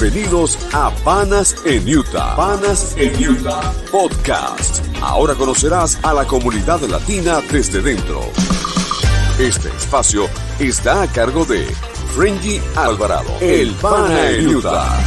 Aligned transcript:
Bienvenidos 0.00 0.56
a 0.72 0.94
Panas 1.02 1.56
en 1.64 1.82
Utah. 1.88 2.36
Panas 2.36 2.94
en 2.96 3.30
Utah 3.30 3.72
Podcast. 3.90 4.84
Ahora 5.02 5.34
conocerás 5.34 5.98
a 6.04 6.14
la 6.14 6.24
comunidad 6.24 6.80
latina 6.82 7.40
desde 7.50 7.82
dentro. 7.82 8.20
Este 9.40 9.68
espacio 9.70 10.28
está 10.60 11.02
a 11.02 11.08
cargo 11.08 11.44
de 11.44 11.64
Frenji 12.14 12.60
Alvarado, 12.76 13.28
el 13.40 13.72
Pana 13.72 14.30
en 14.30 14.46
Utah. 14.54 15.00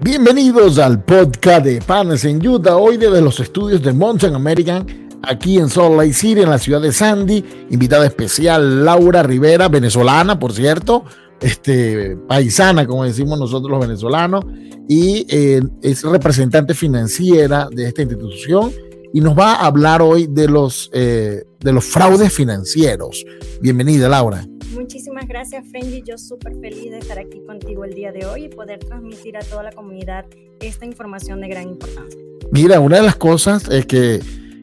Bienvenidos 0.00 0.78
al 0.78 1.04
podcast 1.04 1.66
de 1.66 1.82
Panas 1.82 2.24
en 2.24 2.46
Utah, 2.46 2.78
hoy 2.78 2.96
desde 2.96 3.20
los 3.20 3.38
estudios 3.38 3.82
de 3.82 3.92
Mountain 3.92 4.34
American 4.34 4.99
aquí 5.22 5.58
en 5.58 5.68
Salt 5.68 5.96
Lake 5.96 6.12
City, 6.12 6.42
en 6.42 6.50
la 6.50 6.58
ciudad 6.58 6.80
de 6.80 6.92
Sandy. 6.92 7.44
Invitada 7.70 8.06
especial 8.06 8.84
Laura 8.84 9.22
Rivera, 9.22 9.68
venezolana, 9.68 10.38
por 10.38 10.52
cierto, 10.52 11.04
este, 11.40 12.16
paisana, 12.28 12.86
como 12.86 13.04
decimos 13.04 13.38
nosotros 13.38 13.70
los 13.70 13.80
venezolanos, 13.80 14.44
y 14.88 15.26
eh, 15.28 15.62
es 15.82 16.02
representante 16.02 16.74
financiera 16.74 17.68
de 17.70 17.86
esta 17.86 18.02
institución 18.02 18.72
y 19.12 19.20
nos 19.20 19.38
va 19.38 19.54
a 19.54 19.66
hablar 19.66 20.02
hoy 20.02 20.26
de 20.28 20.48
los, 20.48 20.90
eh, 20.92 21.44
de 21.58 21.72
los 21.72 21.84
fraudes 21.84 22.32
financieros. 22.32 23.24
Bienvenida, 23.60 24.08
Laura. 24.08 24.46
Muchísimas 24.72 25.26
gracias, 25.26 25.66
Frenji. 25.68 26.02
Yo 26.02 26.16
súper 26.16 26.54
feliz 26.60 26.90
de 26.90 26.98
estar 26.98 27.18
aquí 27.18 27.40
contigo 27.44 27.84
el 27.84 27.94
día 27.94 28.12
de 28.12 28.26
hoy 28.26 28.44
y 28.44 28.48
poder 28.48 28.78
transmitir 28.78 29.36
a 29.36 29.40
toda 29.40 29.62
la 29.62 29.72
comunidad 29.72 30.26
esta 30.60 30.86
información 30.86 31.40
de 31.40 31.48
gran 31.48 31.68
importancia. 31.68 32.20
Mira, 32.52 32.80
una 32.80 32.96
de 32.96 33.02
las 33.02 33.16
cosas 33.16 33.68
es 33.68 33.86
que 33.86 34.20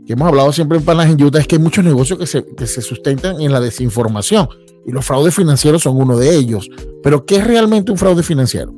que 0.08 0.14
hemos 0.14 0.30
hablado 0.30 0.54
siempre 0.54 0.78
en 0.78 0.86
Panas 0.86 1.10
en 1.10 1.22
Utah 1.22 1.40
es 1.40 1.48
que 1.48 1.58
hay 1.58 1.62
muchos 1.62 1.84
negocios 1.84 2.18
que 2.18 2.26
se, 2.26 2.46
que 2.56 2.66
se 2.66 2.82
sustentan 2.82 3.42
en 3.42 3.52
la 3.52 3.60
desinformación 3.60 4.48
y 4.86 4.92
los 4.92 5.06
fraudes 5.06 5.36
financieros 5.36 5.84
son 5.84 5.98
uno 5.98 6.18
de 6.18 6.34
ellos. 6.34 6.70
Pero, 7.04 7.26
¿qué 7.26 7.36
es 7.36 7.46
realmente 7.46 7.92
un 7.92 7.98
fraude 7.98 8.24
financiero? 8.24 8.74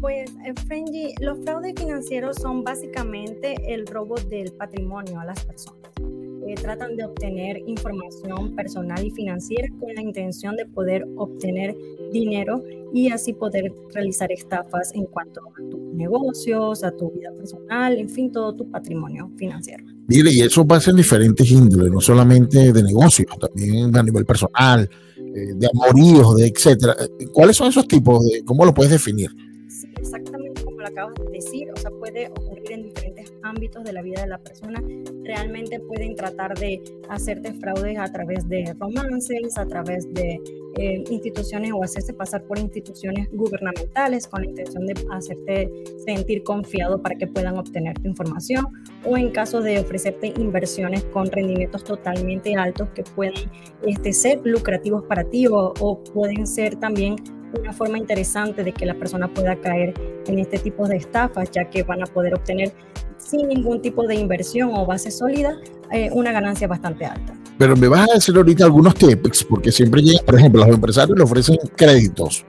Pues, 0.00 0.28
eh, 0.44 0.52
Frenji, 0.66 1.14
los 1.20 1.38
fraudes 1.44 1.74
financieros 1.76 2.36
son 2.42 2.64
básicamente 2.64 3.72
el 3.72 3.86
robo 3.86 4.16
del 4.16 4.52
patrimonio 4.52 5.20
a 5.20 5.26
las 5.26 5.44
personas. 5.44 5.92
Eh, 6.46 6.54
tratan 6.54 6.96
de 6.96 7.04
obtener 7.04 7.60
información 7.66 8.54
personal 8.54 9.04
y 9.04 9.10
financiera 9.10 9.68
con 9.80 9.92
la 9.94 10.00
intención 10.00 10.54
de 10.56 10.64
poder 10.64 11.04
obtener 11.16 11.74
dinero 12.12 12.62
y 12.94 13.10
así 13.10 13.32
poder 13.32 13.72
realizar 13.92 14.30
estafas 14.30 14.94
en 14.94 15.06
cuanto 15.06 15.40
a 15.40 15.70
tus 15.70 15.80
negocios, 15.94 16.84
a 16.84 16.92
tu 16.92 17.10
vida 17.10 17.32
personal, 17.36 17.98
en 17.98 18.08
fin, 18.08 18.30
todo 18.30 18.54
tu 18.54 18.70
patrimonio 18.70 19.28
financiero. 19.36 19.84
Mire, 20.06 20.30
y 20.30 20.40
eso 20.42 20.64
pasa 20.64 20.90
en 20.90 20.98
diferentes 20.98 21.50
índoles, 21.50 21.90
no 21.90 22.00
solamente 22.00 22.72
de 22.72 22.82
negocios, 22.82 23.26
también 23.40 23.96
a 23.96 24.02
nivel 24.04 24.24
personal, 24.24 24.88
eh, 25.16 25.52
de 25.56 25.68
amoríos, 25.74 26.36
de 26.36 26.46
etcétera. 26.46 26.94
¿Cuáles 27.32 27.56
son 27.56 27.68
esos 27.68 27.88
tipos? 27.88 28.24
De, 28.24 28.44
¿Cómo 28.44 28.64
lo 28.64 28.72
puedes 28.72 28.92
definir? 28.92 29.30
Sí, 29.68 29.88
exactamente 29.96 30.62
como 30.62 30.80
lo 30.80 30.86
acabas 30.86 31.14
de 31.14 31.30
decir, 31.32 31.68
o 31.74 31.80
sea, 31.80 31.90
puede 31.90 32.28
ocurrir 32.28 32.70
en 32.70 32.82
diferentes 32.84 33.05
ámbitos 33.46 33.84
de 33.84 33.92
la 33.92 34.02
vida 34.02 34.22
de 34.22 34.28
la 34.28 34.38
persona. 34.38 34.82
Realmente 35.24 35.80
pueden 35.80 36.14
tratar 36.14 36.54
de 36.58 36.82
hacerte 37.08 37.52
fraudes 37.54 37.98
a 37.98 38.06
través 38.12 38.48
de 38.48 38.74
romances, 38.78 39.56
a 39.56 39.66
través 39.66 40.12
de 40.12 40.40
eh, 40.78 41.04
instituciones 41.10 41.72
o 41.72 41.82
hacerse 41.82 42.12
pasar 42.12 42.42
por 42.44 42.58
instituciones 42.58 43.28
gubernamentales 43.32 44.26
con 44.26 44.42
la 44.42 44.48
intención 44.48 44.86
de 44.86 44.94
hacerte 45.10 45.70
sentir 46.04 46.42
confiado 46.42 47.00
para 47.00 47.16
que 47.16 47.26
puedan 47.26 47.56
obtener 47.56 47.98
tu 47.98 48.08
información 48.08 48.66
o 49.04 49.16
en 49.16 49.30
caso 49.30 49.62
de 49.62 49.78
ofrecerte 49.78 50.34
inversiones 50.36 51.04
con 51.04 51.30
rendimientos 51.30 51.82
totalmente 51.82 52.54
altos 52.56 52.90
que 52.90 53.04
pueden 53.04 53.32
este, 53.86 54.12
ser 54.12 54.40
lucrativos 54.44 55.04
para 55.04 55.24
ti 55.24 55.46
o, 55.46 55.72
o 55.80 56.04
pueden 56.04 56.46
ser 56.46 56.76
también 56.76 57.16
una 57.58 57.72
forma 57.72 57.98
interesante 57.98 58.64
de 58.64 58.72
que 58.72 58.86
la 58.86 58.94
persona 58.94 59.32
pueda 59.32 59.56
caer 59.56 59.94
en 60.26 60.38
este 60.38 60.58
tipo 60.58 60.86
de 60.86 60.96
estafas, 60.96 61.50
ya 61.50 61.70
que 61.70 61.82
van 61.82 62.02
a 62.02 62.06
poder 62.06 62.34
obtener 62.34 62.72
sin 63.28 63.48
ningún 63.48 63.80
tipo 63.82 64.06
de 64.06 64.14
inversión 64.14 64.70
o 64.72 64.86
base 64.86 65.10
sólida 65.10 65.56
eh, 65.92 66.10
una 66.12 66.32
ganancia 66.32 66.66
bastante 66.68 67.04
alta. 67.04 67.34
Pero 67.58 67.76
me 67.76 67.88
vas 67.88 68.08
a 68.10 68.14
decir 68.14 68.36
ahorita 68.36 68.64
algunos 68.64 68.94
tips, 68.94 69.44
porque 69.44 69.72
siempre 69.72 70.02
llegan, 70.02 70.24
por 70.24 70.36
ejemplo, 70.36 70.64
los 70.64 70.74
empresarios 70.74 71.16
le 71.16 71.24
ofrecen 71.24 71.56
créditos 71.76 72.44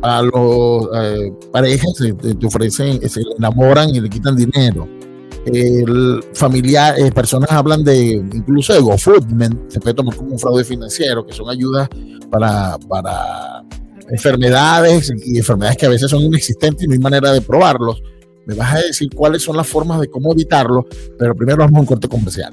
a 0.00 0.22
los 0.22 0.88
eh, 0.94 1.32
parejas, 1.52 1.92
te, 1.94 2.46
ofrecen, 2.46 3.08
se 3.08 3.20
enamoran 3.36 3.90
y 3.90 4.00
le 4.00 4.08
quitan 4.08 4.36
dinero. 4.36 4.88
El 5.44 6.24
familiar, 6.34 6.98
eh, 6.98 7.10
personas 7.10 7.50
hablan 7.50 7.82
de 7.82 8.12
incluso 8.32 8.72
de 8.72 8.80
GoFood, 8.80 9.24
se 9.68 9.80
puede 9.80 9.94
tomar 9.94 10.14
como 10.14 10.32
un 10.32 10.38
fraude 10.38 10.64
financiero, 10.64 11.26
que 11.26 11.32
son 11.32 11.50
ayudas 11.50 11.88
para, 12.30 12.78
para 12.88 13.64
enfermedades 14.08 15.12
y 15.24 15.38
enfermedades 15.38 15.76
que 15.76 15.86
a 15.86 15.90
veces 15.90 16.10
son 16.10 16.20
inexistentes 16.22 16.84
y 16.84 16.86
no 16.86 16.94
hay 16.94 17.00
manera 17.00 17.32
de 17.32 17.40
probarlos. 17.40 18.02
Me 18.46 18.54
vas 18.54 18.74
a 18.74 18.78
decir 18.78 19.08
cuáles 19.14 19.42
son 19.42 19.56
las 19.56 19.66
formas 19.66 20.00
de 20.00 20.08
cómo 20.08 20.32
evitarlo, 20.32 20.86
pero 21.18 21.34
primero 21.34 21.58
vamos 21.58 21.76
a 21.76 21.80
un 21.80 21.86
corte 21.86 22.08
comercial. 22.08 22.52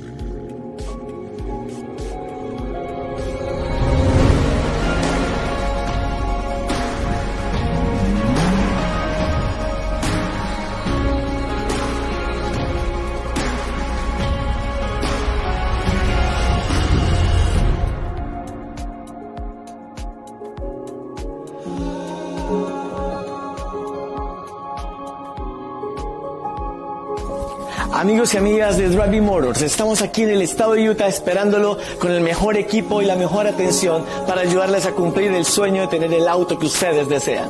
Amigos 28.30 28.34
y 28.34 28.38
amigas 28.38 28.78
de 28.78 28.90
Driving 28.90 29.24
Motors, 29.24 29.62
estamos 29.62 30.02
aquí 30.02 30.24
en 30.24 30.30
el 30.30 30.42
estado 30.42 30.74
de 30.74 30.88
Utah 30.88 31.08
esperándolo 31.08 31.78
con 32.00 32.12
el 32.12 32.22
mejor 32.22 32.58
equipo 32.58 33.02
y 33.02 33.06
la 33.06 33.16
mejor 33.16 33.48
atención 33.48 34.04
para 34.28 34.42
ayudarles 34.42 34.86
a 34.86 34.92
cumplir 34.92 35.32
el 35.32 35.46
sueño 35.46 35.82
de 35.82 35.88
tener 35.88 36.14
el 36.14 36.28
auto 36.28 36.60
que 36.60 36.68
ustedes 36.68 37.08
desean 37.08 37.50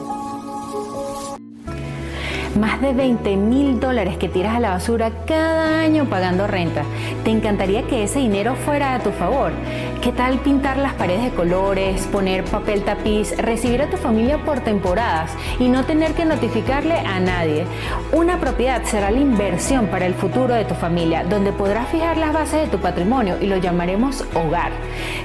más 2.59 2.81
de 2.81 2.93
20 2.93 3.37
mil 3.37 3.79
dólares 3.79 4.17
que 4.17 4.27
tiras 4.27 4.55
a 4.55 4.59
la 4.59 4.71
basura 4.71 5.11
cada 5.25 5.79
año 5.79 6.09
pagando 6.09 6.45
renta. 6.45 6.83
¿Te 7.23 7.31
encantaría 7.31 7.83
que 7.87 8.03
ese 8.03 8.19
dinero 8.19 8.55
fuera 8.65 8.95
a 8.95 8.99
tu 8.99 9.11
favor? 9.11 9.53
¿Qué 10.01 10.13
tal 10.13 10.39
pintar 10.39 10.77
las 10.77 10.93
paredes 10.93 11.23
de 11.23 11.31
colores, 11.31 12.07
poner 12.07 12.45
papel 12.45 12.83
tapiz, 12.83 13.37
recibir 13.37 13.81
a 13.81 13.89
tu 13.89 13.97
familia 13.97 14.37
por 14.45 14.61
temporadas 14.61 15.31
y 15.59 15.67
no 15.67 15.83
tener 15.83 16.13
que 16.13 16.23
notificarle 16.23 16.93
a 16.99 17.19
nadie? 17.19 17.65
Una 18.13 18.39
propiedad 18.39 18.81
será 18.85 19.11
la 19.11 19.19
inversión 19.19 19.87
para 19.87 20.05
el 20.05 20.13
futuro 20.13 20.53
de 20.53 20.63
tu 20.63 20.73
familia, 20.73 21.25
donde 21.25 21.51
podrás 21.51 21.89
fijar 21.89 22.15
las 22.15 22.31
bases 22.31 22.61
de 22.61 22.67
tu 22.67 22.77
patrimonio 22.77 23.35
y 23.41 23.47
lo 23.47 23.57
llamaremos 23.57 24.23
hogar. 24.35 24.71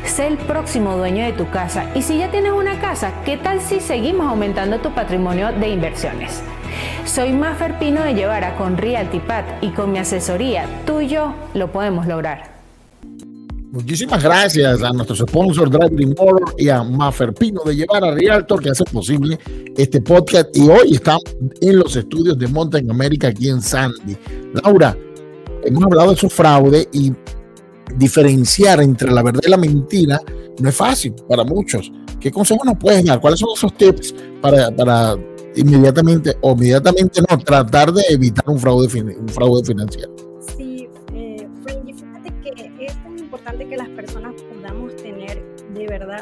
Sé 0.04 0.26
el 0.26 0.38
próximo 0.38 0.96
dueño 0.96 1.24
de 1.24 1.34
tu 1.34 1.48
casa 1.50 1.84
y 1.94 2.02
si 2.02 2.18
ya 2.18 2.32
tienes 2.32 2.50
una 2.50 2.80
casa, 2.80 3.12
¿qué 3.24 3.36
tal 3.36 3.60
si 3.60 3.78
seguimos 3.78 4.26
aumentando 4.26 4.80
tu 4.80 4.90
patrimonio 4.90 5.52
de 5.52 5.68
inversiones? 5.68 6.42
Soy 7.04 7.32
Maffer 7.32 7.78
Pino 7.78 8.02
de 8.02 8.14
Llevara 8.14 8.56
con 8.56 8.76
Realtipat 8.76 9.44
y 9.62 9.70
con 9.70 9.92
mi 9.92 10.00
asesoría, 10.00 10.66
tú 10.84 11.00
y 11.00 11.06
yo 11.06 11.32
lo 11.54 11.70
podemos 11.70 12.06
lograr. 12.06 12.53
Muchísimas 13.74 14.22
gracias 14.22 14.84
a 14.84 14.92
nuestro 14.92 15.16
sponsor 15.16 15.68
Driving 15.68 16.10
Motor 16.10 16.54
y 16.56 16.68
a 16.68 16.84
Maffer 16.84 17.34
Pino 17.34 17.60
de 17.64 17.74
Llevara 17.74 18.14
Realtor 18.14 18.62
que 18.62 18.70
hace 18.70 18.84
posible 18.84 19.36
este 19.76 20.00
podcast 20.00 20.56
y 20.56 20.68
hoy 20.68 20.94
estamos 20.94 21.24
en 21.60 21.80
los 21.80 21.96
estudios 21.96 22.38
de 22.38 22.46
Mountain 22.46 22.88
America 22.88 23.26
aquí 23.26 23.48
en 23.48 23.60
Sandy. 23.60 24.16
Laura, 24.62 24.96
hemos 25.64 25.82
hablado 25.82 26.10
de 26.12 26.16
su 26.16 26.30
fraude 26.30 26.86
y 26.92 27.12
diferenciar 27.96 28.80
entre 28.80 29.10
la 29.10 29.24
verdad 29.24 29.40
y 29.44 29.50
la 29.50 29.56
mentira 29.56 30.20
no 30.60 30.68
es 30.68 30.76
fácil 30.76 31.12
para 31.28 31.42
muchos. 31.42 31.90
¿Qué 32.20 32.30
consejos 32.30 32.64
nos 32.64 32.78
puedes 32.78 33.04
dar? 33.04 33.20
¿Cuáles 33.20 33.40
son 33.40 33.48
esos 33.56 33.76
tips 33.76 34.14
para, 34.40 34.70
para 34.70 35.16
inmediatamente, 35.56 36.36
o 36.42 36.52
inmediatamente 36.52 37.20
no, 37.28 37.38
tratar 37.38 37.92
de 37.92 38.04
evitar 38.08 38.44
un 38.46 38.60
fraude, 38.60 39.02
un 39.02 39.28
fraude 39.28 39.64
financiero. 39.64 40.23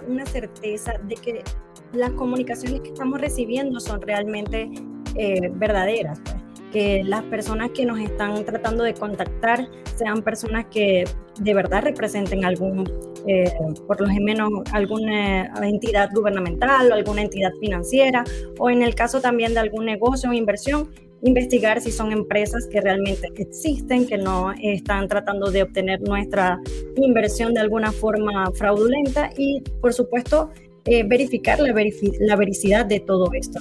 Una 0.08 0.24
certeza 0.26 0.94
de 1.06 1.14
que 1.16 1.44
las 1.92 2.10
comunicaciones 2.12 2.80
que 2.80 2.88
estamos 2.88 3.20
recibiendo 3.20 3.80
son 3.80 4.00
realmente 4.00 4.70
eh, 5.16 5.50
verdaderas. 5.54 6.20
Pues 6.20 6.42
que 6.72 7.04
las 7.04 7.22
personas 7.24 7.70
que 7.70 7.84
nos 7.84 8.00
están 8.00 8.44
tratando 8.44 8.82
de 8.82 8.94
contactar 8.94 9.68
sean 9.94 10.22
personas 10.22 10.66
que 10.70 11.04
de 11.38 11.54
verdad 11.54 11.82
representen 11.82 12.44
algún, 12.44 12.90
eh, 13.26 13.52
por 13.86 14.00
lo 14.00 14.08
menos 14.08 14.50
alguna 14.72 15.52
entidad 15.62 16.08
gubernamental 16.12 16.90
o 16.90 16.94
alguna 16.94 17.22
entidad 17.22 17.52
financiera, 17.60 18.24
o 18.58 18.70
en 18.70 18.82
el 18.82 18.94
caso 18.94 19.20
también 19.20 19.52
de 19.54 19.60
algún 19.60 19.84
negocio 19.84 20.30
o 20.30 20.32
inversión, 20.32 20.90
investigar 21.22 21.80
si 21.80 21.90
son 21.90 22.12
empresas 22.12 22.66
que 22.66 22.80
realmente 22.80 23.28
existen, 23.36 24.06
que 24.06 24.18
no 24.18 24.52
están 24.62 25.08
tratando 25.08 25.50
de 25.50 25.62
obtener 25.62 26.00
nuestra 26.02 26.60
inversión 26.96 27.54
de 27.54 27.60
alguna 27.60 27.92
forma 27.92 28.50
fraudulenta 28.52 29.30
y, 29.36 29.60
por 29.80 29.92
supuesto, 29.92 30.50
eh, 30.84 31.04
verificar 31.04 31.60
la, 31.60 31.72
la 32.20 32.36
vericidad 32.36 32.84
de 32.84 33.00
todo 33.00 33.30
esto. 33.34 33.60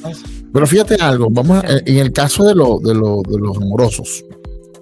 Pero 0.52 0.66
fíjate 0.66 0.96
algo, 0.96 1.28
vamos 1.30 1.64
en 1.86 1.98
el 1.98 2.12
caso 2.12 2.44
de, 2.46 2.56
lo, 2.56 2.80
de, 2.80 2.94
de 2.94 3.40
los 3.40 3.58
amorosos, 3.58 4.26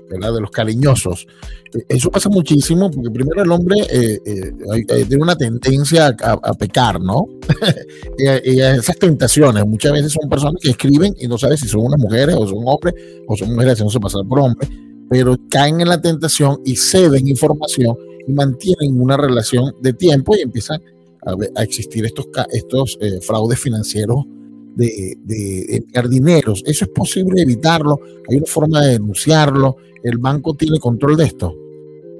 ¿verdad? 0.09 0.33
de 0.33 0.41
los 0.41 0.51
cariñosos, 0.51 1.27
eh, 1.73 1.85
eso 1.89 2.09
pasa 2.09 2.29
muchísimo 2.29 2.89
porque 2.89 3.09
primero 3.11 3.43
el 3.43 3.51
hombre 3.51 3.77
eh, 3.91 4.19
tiene 5.07 5.23
una 5.23 5.35
tendencia 5.35 6.15
a, 6.21 6.53
pecar, 6.53 6.99
¿no? 6.99 7.27
y, 8.17 8.27
a, 8.27 8.75
esas 8.75 8.97
tentaciones. 8.97 9.65
Muchas 9.65 9.93
veces 9.93 10.13
son 10.13 10.29
personas 10.29 10.61
que 10.61 10.71
escriben 10.71 11.15
y 11.19 11.27
no 11.27 11.37
sabes 11.37 11.59
si 11.59 11.67
son 11.67 11.81
unas 11.81 11.99
mujeres 11.99 12.35
o 12.35 12.47
son 12.47 12.63
hombres 12.65 12.93
o 13.27 13.35
son 13.35 13.53
mujeres 13.53 13.73
haciéndose 13.73 13.99
pasar 13.99 14.25
por 14.27 14.39
hombres, 14.39 14.69
pero 15.09 15.35
caen 15.49 15.81
en 15.81 15.89
la 15.89 16.01
tentación 16.01 16.59
y 16.65 16.75
ceden 16.75 17.27
información 17.27 17.95
y 18.27 18.33
mantienen 18.33 18.99
una 18.99 19.17
relación 19.17 19.73
de 19.81 19.93
tiempo 19.93 20.35
y 20.35 20.41
empiezan 20.41 20.81
a, 21.25 21.63
existir 21.63 22.05
estos, 22.05 22.27
estos 22.51 22.97
eh, 23.01 23.19
fraudes 23.21 23.59
financieros 23.59 24.25
de, 24.75 25.17
de, 25.23 25.77
enviar 25.77 26.09
dineros. 26.09 26.63
¿Eso 26.65 26.85
es 26.85 26.91
posible 26.91 27.41
evitarlo? 27.41 27.99
¿Hay 28.29 28.37
una 28.37 28.45
forma 28.45 28.81
de 28.81 28.93
denunciarlo? 28.93 29.77
¿El 30.03 30.17
banco 30.17 30.53
tiene 30.53 30.79
control 30.79 31.17
de 31.17 31.25
esto? 31.25 31.55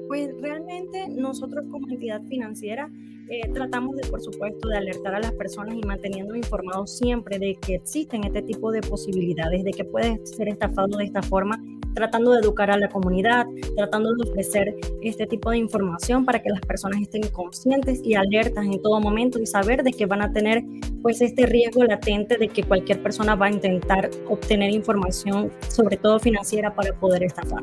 Pues 0.08 0.30
realmente 0.40 1.08
nosotros 1.08 1.64
como 1.70 1.88
entidad 1.88 2.22
financiera 2.28 2.90
eh, 3.32 3.48
tratamos 3.54 3.96
de, 3.96 4.02
por 4.08 4.20
supuesto, 4.20 4.68
de 4.68 4.76
alertar 4.76 5.14
a 5.14 5.20
las 5.20 5.30
personas 5.32 5.76
y 5.80 5.86
manteniendo 5.86 6.34
informados 6.34 6.96
siempre 6.96 7.38
de 7.38 7.54
que 7.64 7.76
existen 7.76 8.24
este 8.24 8.42
tipo 8.42 8.72
de 8.72 8.80
posibilidades, 8.80 9.62
de 9.62 9.70
que 9.70 9.84
puede 9.84 10.18
ser 10.26 10.48
estafado 10.48 10.98
de 10.98 11.04
esta 11.04 11.22
forma, 11.22 11.62
tratando 11.94 12.32
de 12.32 12.40
educar 12.40 12.70
a 12.70 12.78
la 12.78 12.88
comunidad, 12.88 13.46
tratando 13.76 14.12
de 14.14 14.30
ofrecer 14.30 14.74
este 15.02 15.26
tipo 15.26 15.50
de 15.50 15.58
información 15.58 16.24
para 16.24 16.42
que 16.42 16.50
las 16.50 16.60
personas 16.60 17.00
estén 17.00 17.22
conscientes 17.30 18.00
y 18.04 18.14
alertas 18.14 18.64
en 18.64 18.80
todo 18.82 19.00
momento 19.00 19.38
y 19.38 19.46
saber 19.46 19.82
de 19.82 19.92
que 19.92 20.06
van 20.06 20.22
a 20.22 20.32
tener 20.32 20.62
pues 21.02 21.20
este 21.20 21.46
riesgo 21.46 21.84
latente 21.84 22.36
de 22.36 22.48
que 22.48 22.62
cualquier 22.62 23.02
persona 23.02 23.34
va 23.34 23.46
a 23.46 23.50
intentar 23.50 24.10
obtener 24.28 24.70
información, 24.70 25.50
sobre 25.68 25.96
todo 25.96 26.18
financiera, 26.18 26.74
para 26.74 26.92
poder 26.98 27.22
estafar. 27.22 27.62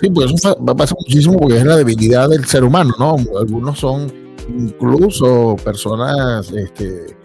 Sí, 0.00 0.10
pues 0.10 0.32
eso 0.32 0.56
va 0.64 0.72
a 0.72 0.76
pasar 0.76 0.96
muchísimo 0.98 1.38
porque 1.38 1.58
es 1.58 1.64
la 1.64 1.76
debilidad 1.76 2.28
del 2.28 2.44
ser 2.44 2.64
humano, 2.64 2.94
¿no? 2.98 3.16
Algunos 3.38 3.78
son 3.78 4.12
incluso 4.48 5.56
personas 5.64 6.52
este, 6.52 7.16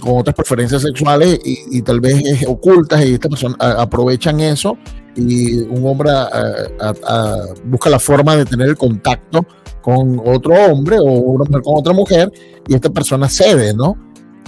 con 0.00 0.18
otras 0.18 0.36
preferencias 0.36 0.82
sexuales 0.82 1.38
y, 1.44 1.82
tal 1.82 2.00
vez 2.00 2.44
ocultas 2.46 3.04
y 3.04 3.14
estas 3.14 3.30
personas 3.30 3.56
aprovechan 3.60 4.40
eso 4.40 4.76
y 5.16 5.58
un 5.60 5.86
hombre 5.86 6.10
busca 7.64 7.90
la 7.90 7.98
forma 7.98 8.36
de 8.36 8.44
tener 8.44 8.68
el 8.68 8.76
contacto 8.76 9.46
con 9.82 10.20
otro 10.24 10.54
hombre 10.54 10.98
o 10.98 11.04
una 11.04 11.44
mujer 11.44 11.62
con 11.62 11.78
otra 11.78 11.92
mujer 11.92 12.32
y 12.66 12.74
esta 12.74 12.90
persona 12.90 13.28
cede, 13.28 13.74
¿no? 13.74 13.96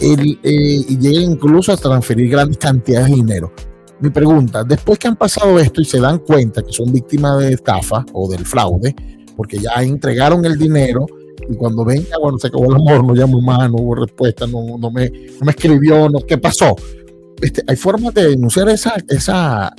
Eh, 0.00 0.36
y 0.42 0.98
llega 0.98 1.20
incluso 1.20 1.72
a 1.72 1.76
transferir 1.76 2.30
grandes 2.30 2.58
cantidades 2.58 3.10
de 3.10 3.16
dinero. 3.16 3.52
Mi 4.00 4.10
pregunta, 4.10 4.62
después 4.62 4.98
que 4.98 5.08
han 5.08 5.16
pasado 5.16 5.58
esto 5.58 5.80
y 5.80 5.84
se 5.86 6.00
dan 6.00 6.18
cuenta 6.18 6.62
que 6.62 6.72
son 6.72 6.92
víctimas 6.92 7.38
de 7.38 7.54
estafa 7.54 8.04
o 8.12 8.30
del 8.30 8.44
fraude, 8.44 8.94
porque 9.36 9.58
ya 9.58 9.82
entregaron 9.82 10.44
el 10.44 10.58
dinero, 10.58 11.06
y 11.48 11.54
cuando 11.54 11.84
venga, 11.84 12.18
bueno, 12.20 12.38
se 12.38 12.48
acabó 12.48 12.66
el 12.70 12.76
amor, 12.76 13.04
no 13.04 13.14
llamo 13.14 13.40
más, 13.40 13.70
no 13.70 13.76
hubo 13.76 13.94
respuesta, 13.94 14.46
no, 14.46 14.76
no, 14.78 14.90
me, 14.90 15.08
no 15.08 15.46
me 15.46 15.50
escribió, 15.50 16.08
no, 16.08 16.20
¿qué 16.20 16.36
pasó? 16.38 16.74
Este, 17.40 17.62
¿Hay 17.66 17.76
formas 17.76 18.12
de 18.14 18.30
denunciar 18.30 18.68
esa, 18.68 18.94
esa, 19.08 19.72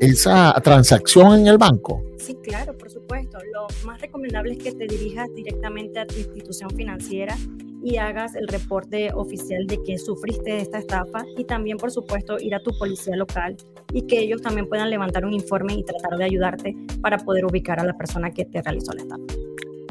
esa 0.00 0.54
transacción 0.62 1.40
en 1.40 1.46
el 1.46 1.58
banco? 1.58 2.02
Sí, 2.18 2.36
claro, 2.42 2.76
por 2.76 2.90
supuesto. 2.90 3.38
Lo 3.52 3.66
más 3.86 4.00
recomendable 4.00 4.52
es 4.52 4.58
que 4.58 4.72
te 4.72 4.86
dirijas 4.86 5.28
directamente 5.34 6.00
a 6.00 6.06
tu 6.06 6.16
institución 6.16 6.70
financiera 6.70 7.36
y 7.82 7.96
hagas 7.96 8.34
el 8.34 8.48
reporte 8.48 9.10
oficial 9.14 9.66
de 9.66 9.80
que 9.82 9.98
sufriste 9.98 10.60
esta 10.60 10.78
estafa 10.78 11.24
y 11.36 11.44
también, 11.44 11.76
por 11.76 11.90
supuesto, 11.90 12.36
ir 12.40 12.54
a 12.54 12.62
tu 12.62 12.76
policía 12.78 13.16
local 13.16 13.56
y 13.92 14.02
que 14.02 14.20
ellos 14.20 14.42
también 14.42 14.68
puedan 14.68 14.90
levantar 14.90 15.24
un 15.24 15.32
informe 15.32 15.74
y 15.74 15.84
tratar 15.84 16.18
de 16.18 16.24
ayudarte 16.24 16.76
para 17.00 17.18
poder 17.18 17.44
ubicar 17.44 17.80
a 17.80 17.84
la 17.84 17.96
persona 17.96 18.30
que 18.30 18.44
te 18.44 18.60
realizó 18.62 18.92
la 18.92 19.02
estafa. 19.02 19.22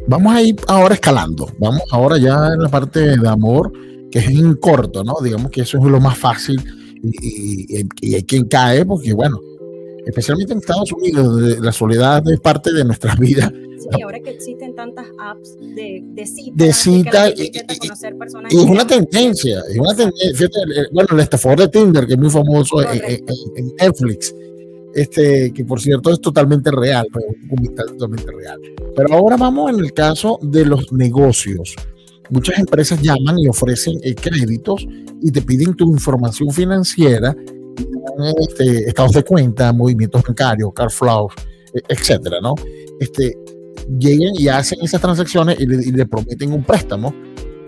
Vamos 0.08 0.36
a 0.36 0.42
ir 0.42 0.56
ahora 0.68 0.96
escalando. 0.96 1.50
Vamos 1.60 1.82
ahora 1.92 2.18
ya 2.18 2.54
en 2.54 2.62
la 2.62 2.70
parte 2.70 3.18
de 3.18 3.30
amor, 3.30 3.72
que 4.12 4.20
es 4.20 4.28
en 4.28 4.56
corto, 4.56 5.04
¿no? 5.04 5.16
Digamos 5.22 5.52
que 5.52 5.62
eso 5.62 5.78
es 5.78 5.84
lo 5.84 6.00
más 6.00 6.18
fácil 6.18 6.64
y, 7.04 7.86
y, 8.02 8.16
hay 8.16 8.24
quien 8.24 8.46
cae, 8.46 8.86
porque 8.86 9.14
bueno, 9.14 9.40
especialmente 10.08 10.54
en 10.54 10.60
Estados 10.60 10.92
Unidos, 10.92 11.60
la 11.60 11.72
soledad 11.72 12.24
es 12.30 12.40
parte 12.40 12.74
de 12.74 12.84
nuestras 12.86 13.18
vidas. 13.20 13.52
Sí, 13.80 14.02
ahora 14.02 14.20
que 14.20 14.32
existen 14.32 14.76
tantas 14.76 15.06
apps 15.20 15.56
de, 15.60 16.02
de 16.04 16.26
cita, 16.26 16.52
de 16.56 16.74
cita 16.74 17.30
y, 17.30 17.44
y, 17.44 18.58
es 18.58 18.66
una 18.66 18.86
tendencia, 18.86 19.62
es 19.70 19.78
una 19.78 19.96
tendencia. 19.96 20.32
Fíjate, 20.34 20.60
bueno, 20.92 21.10
el 21.12 21.20
estafador 21.20 21.60
de 21.60 21.68
Tinder, 21.68 22.08
que 22.08 22.14
es 22.14 22.20
muy 22.20 22.30
famoso 22.30 22.82
en, 22.82 23.24
en, 23.56 23.76
Netflix, 23.80 24.34
este, 24.96 25.54
que 25.54 25.64
por 25.64 25.80
cierto 25.80 26.12
es 26.12 26.20
totalmente 26.20 26.72
real, 26.72 27.06
un 27.50 27.76
totalmente 27.76 28.32
real. 28.32 28.60
Pero 28.96 29.14
ahora 29.14 29.38
vamos 29.38 29.72
en 29.72 29.80
el 29.80 29.94
caso 29.94 30.40
de 30.42 30.66
los 30.66 30.92
negocios. 30.92 31.76
Muchas 32.30 32.60
empresas 32.60 33.02
llaman 33.02 33.40
y 33.40 33.48
ofrecen 33.48 34.00
eh, 34.04 34.16
créditos 34.16 34.86
y 35.22 35.32
te 35.32 35.42
piden 35.42 35.76
tu 35.76 35.92
información 35.92 36.52
financiera, 36.52 37.36
este, 38.40 38.90
estados 38.90 39.12
de 39.14 39.24
cuenta, 39.24 39.72
movimientos 39.74 40.24
bancarios, 40.24 40.72
car 40.74 40.92
flow, 40.92 41.30
e, 41.74 41.82
etcétera, 41.90 42.38
¿no? 42.42 42.56
Este, 43.00 43.38
llegan 44.00 44.34
y 44.38 44.48
hacen 44.48 44.80
esas 44.82 45.02
transacciones 45.02 45.60
y 45.60 45.66
le, 45.66 46.06
prometen 46.06 46.52
un 46.54 46.64
préstamo 46.64 47.14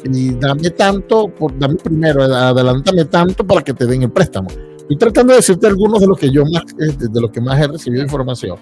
y 0.06 0.34
dame 0.36 0.70
tanto, 0.72 1.28
por, 1.28 1.58
dame 1.58 1.76
primero, 1.76 2.24
adelántame 2.24 3.06
tanto 3.06 3.46
para 3.46 3.62
que 3.62 3.74
te 3.74 3.86
den 3.86 4.04
el 4.04 4.12
préstamo. 4.12 4.50
Estoy 4.80 4.98
tratando 4.98 5.34
de 5.34 5.38
decirte 5.38 5.68
algunos 5.68 6.00
de 6.00 6.08
los 6.08 6.18
que 6.18 6.32
yo 6.32 6.44
más, 6.46 6.64
eh, 6.80 6.96
de 6.98 7.22
los 7.22 7.30
que 7.32 7.42
más 7.42 7.60
he 7.62 7.68
recibido 7.68 8.04
información. 8.04 8.58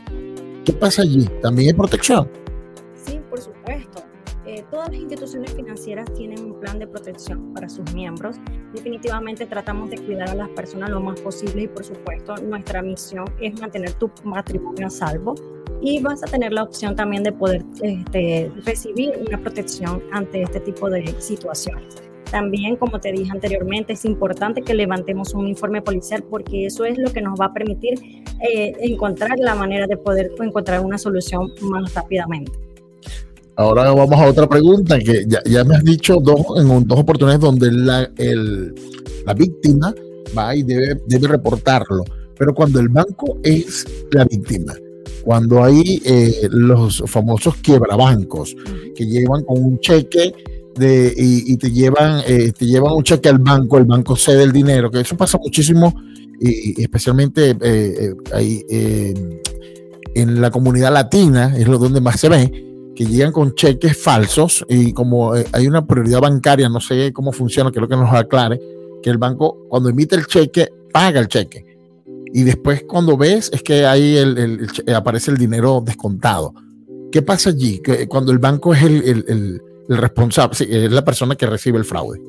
¿Qué 0.66 0.74
pasa 0.74 1.04
allí? 1.04 1.30
¿También 1.42 1.70
hay 1.70 1.74
protección? 1.74 2.30
Todas 4.88 5.02
las 5.02 5.12
instituciones 5.12 5.54
financieras 5.54 6.14
tienen 6.14 6.40
un 6.46 6.60
plan 6.60 6.80
de 6.80 6.88
protección 6.88 7.54
para 7.54 7.68
sus 7.68 7.94
miembros. 7.94 8.38
Definitivamente 8.74 9.46
tratamos 9.46 9.90
de 9.90 9.98
cuidar 9.98 10.30
a 10.30 10.36
las 10.36 10.50
personas 10.50 10.90
lo 10.90 11.02
más 11.02 11.20
posible 11.20 11.64
y 11.64 11.68
por 11.68 11.84
supuesto 11.84 12.36
nuestra 12.38 12.82
misión 12.82 13.26
es 13.42 13.60
mantener 13.60 13.94
tu 13.94 14.10
matrimonio 14.24 14.88
a 14.88 14.90
salvo 14.90 15.36
y 15.82 16.02
vas 16.02 16.24
a 16.24 16.28
tener 16.28 16.54
la 16.54 16.64
opción 16.64 16.96
también 16.96 17.24
de 17.24 17.34
poder 17.34 17.64
este, 17.82 18.50
recibir 18.66 19.14
una 19.28 19.38
protección 19.38 20.02
ante 20.12 20.44
este 20.44 20.62
tipo 20.62 20.90
de 20.90 21.06
situaciones. 21.20 21.96
También, 22.32 22.76
como 22.76 23.00
te 23.00 23.12
dije 23.12 23.32
anteriormente, 23.32 23.94
es 23.94 24.06
importante 24.06 24.62
que 24.62 24.74
levantemos 24.74 25.34
un 25.34 25.48
informe 25.48 25.82
policial 25.82 26.24
porque 26.24 26.66
eso 26.66 26.86
es 26.86 26.98
lo 26.98 27.12
que 27.12 27.22
nos 27.22 27.40
va 27.40 27.46
a 27.46 27.54
permitir 27.54 28.00
eh, 28.42 28.74
encontrar 28.80 29.38
la 29.38 29.56
manera 29.56 29.88
de 29.88 29.98
poder 29.98 30.32
encontrar 30.40 30.82
una 30.82 30.98
solución 30.98 31.52
más 31.62 31.94
rápidamente. 31.94 32.67
Ahora 33.58 33.92
vamos 33.92 34.20
a 34.20 34.28
otra 34.28 34.48
pregunta 34.48 35.00
que 35.00 35.26
ya, 35.28 35.64
me 35.64 35.76
has 35.76 35.84
dicho 35.84 36.18
dos, 36.22 36.42
en 36.58 36.88
dos 36.88 37.00
oportunidades 37.00 37.42
donde 37.42 37.72
la, 37.72 38.08
el, 38.18 38.76
la 39.26 39.34
víctima 39.34 39.94
va 40.38 40.56
y 40.56 40.62
debe, 40.62 41.02
debe 41.08 41.28
reportarlo. 41.28 42.04
Pero 42.38 42.54
cuando 42.54 42.80
el 42.80 42.90
banco 42.90 43.40
es 43.44 43.84
la 44.12 44.26
víctima, 44.26 44.76
cuando 45.24 45.64
hay 45.64 46.00
eh, 46.06 46.48
los 46.52 47.04
famosos 47.08 47.56
quiebrabancos 47.56 48.56
que 48.96 49.08
llevan 49.08 49.44
con 49.44 49.64
un 49.64 49.80
cheque 49.80 50.32
y, 50.80 51.58
te 51.58 51.72
llevan 51.72 52.22
eh, 52.28 52.52
te 52.56 52.68
llevan 52.68 52.94
un 52.94 53.04
cheque 53.04 53.28
al 53.28 53.40
banco, 53.40 53.80
el 53.80 53.86
banco 53.86 54.16
cede 54.16 54.44
el 54.44 54.52
dinero, 54.52 54.92
que 54.92 55.00
eso 55.00 55.18
pasa 55.18 55.40
muchísimo 55.40 55.96
y, 56.40 56.80
especialmente 56.80 57.58
eh, 57.60 58.14
ahí 58.32 58.64
en 60.14 60.42
la 60.42 60.52
comunidad 60.52 60.94
latina 60.94 61.58
es 61.58 61.68
lo 61.68 61.80
donde 61.80 62.02
más 62.02 62.20
se 62.20 62.30
ve 62.30 62.67
que 62.98 63.06
llegan 63.06 63.32
con 63.32 63.54
cheques 63.54 63.96
falsos 63.96 64.66
y 64.68 64.92
como 64.92 65.32
hay 65.34 65.68
una 65.68 65.86
prioridad 65.86 66.20
bancaria, 66.20 66.68
no 66.68 66.80
sé 66.80 67.14
cómo 67.14 67.32
funciona, 67.32 67.72
que 67.72 67.80
lo 67.80 67.88
que 67.88 67.96
nos 67.96 68.12
aclare, 68.12 68.60
que 69.04 69.12
el 69.12 69.20
banco 69.20 69.68
cuando 69.70 69.90
emite 69.90 70.16
el 70.16 70.26
cheque 70.26 70.70
paga 70.92 71.20
el 71.20 71.28
cheque 71.28 71.64
y 72.34 72.42
después 72.42 72.86
cuando 72.88 73.16
ves 73.16 73.52
es 73.54 73.62
que 73.62 73.86
ahí 73.86 74.18
el, 74.18 74.68
aparece 74.96 75.30
el 75.30 75.38
dinero 75.38 75.80
descontado. 75.86 76.56
¿Qué 77.12 77.22
pasa 77.22 77.52
allí? 77.52 77.80
Que 77.84 78.08
cuando 78.08 78.32
el 78.32 78.40
banco 78.40 78.74
es 78.74 78.82
el 78.82 79.62
responsable, 79.88 80.58
es 80.60 80.92
la 80.92 81.06
persona 81.06 81.36
que 81.36 81.46
recibe 81.46 81.78
el 81.78 81.86
fraude. 81.86 82.20